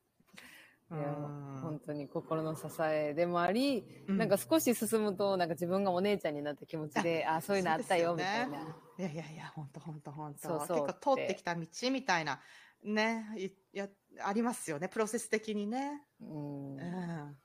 [0.89, 8.61] 本当に心の支えでもあり、うんなんか少し進むと、なんか自分がお姉ちゃんになった気持ちで、あそういうのあったよ、みたいな。
[8.99, 12.41] いやいやいや、本当本当本当そうそう結構通ってきた道みたいな、
[12.85, 13.89] ね、いや、
[14.21, 16.03] ありますよね、プロセス的にね。
[16.21, 17.37] うんうん。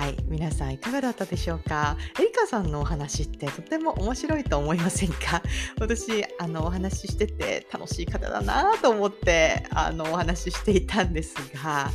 [0.00, 1.94] はい、皆さんいかがだったでしょうか？
[2.18, 5.42] エリカさんのお話ってとても面白いと思いませんか？
[5.78, 11.90] 私、あの、お話ししてて楽しい方だなと思って、あの、お話ししていたんですが、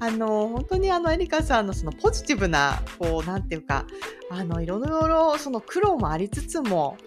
[0.00, 3.86] あの、本当にあの、エリカさんのそのポジティブな、こう、なんて言うか、
[4.30, 6.98] あの、いろいろその苦労もありつつも、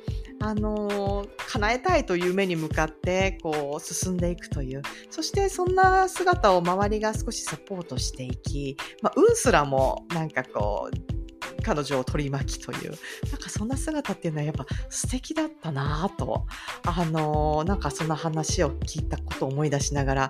[0.43, 4.81] あの叶えたいという夢に向かってこう進んでいくという。
[5.09, 12.91] そしてそんな姿を周りが少しサポートしていき、まあ、運すらもなんかこう彼女を取り巻きという。
[13.31, 16.45] なんかそんな姿っていうのはやっぱ素敵だったなと。
[16.85, 20.29] あのなんかそんな話を聞いたことを思い出しながら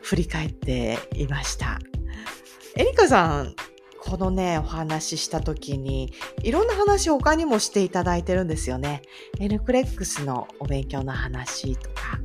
[0.00, 1.78] 振り返っていました。
[2.76, 3.54] エリカさん
[4.06, 9.00] このね、お話しした時に、いろんな話を他にもしていただいてるんですよね。
[9.40, 12.18] エルクレックスのお勉強の話とか、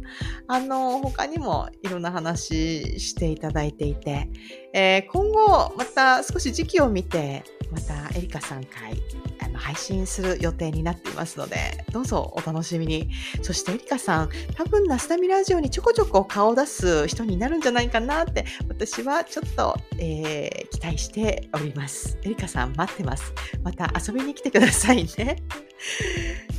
[0.47, 4.30] あの、他にもいろんな話していただいていて、
[4.74, 9.01] えー、今後、また少し時期を見て、またエリカさん会
[9.43, 13.09] あの配信する予定になっていますので、どうぞお楽しみに。
[13.41, 22.17] そしてエリカさん、多分ナスタミラジオにちょこちょこ顔を出す人になるんじゃないかなって、私はちょっと、えー、期待しております。
[22.24, 23.34] エリカさん待ってます。
[23.63, 25.38] また遊びに来てくださいね。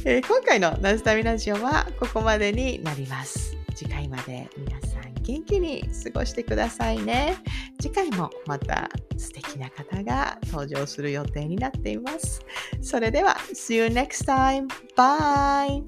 [0.05, 3.57] えー、今回のナスタミラジオはここまでになります。
[3.75, 4.90] 次回まで皆さん
[5.31, 7.37] 元気に過ごしてくださいね。
[7.81, 12.45] 次回もまた素敵な方が登場する予定になっています。
[12.83, 14.67] それでは、See you next time.
[14.97, 15.85] Bye!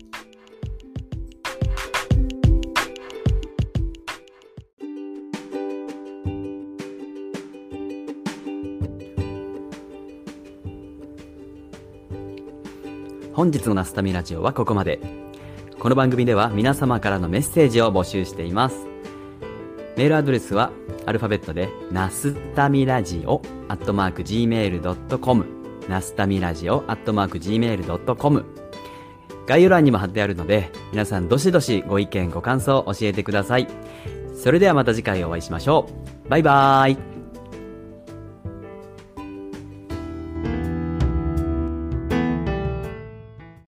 [13.34, 15.00] 本日のナスタミラジオはここまで。
[15.80, 18.91] この番組では皆様からのメッセージを募集しています。
[19.96, 20.72] メールアドレスは
[21.06, 25.46] アルファベットで、ナスタミラジオ、アットマーク gmail.com、
[25.88, 28.44] ナスタミラジオ、アットマーク gmail.com。
[29.46, 33.68] 概要欄にも貼ってあるので、皆さんどしどしご意見、ご感想教えてください。
[34.34, 35.88] それではまた次回お会いしましょ
[36.26, 36.28] う。
[36.28, 37.11] バイバーイ。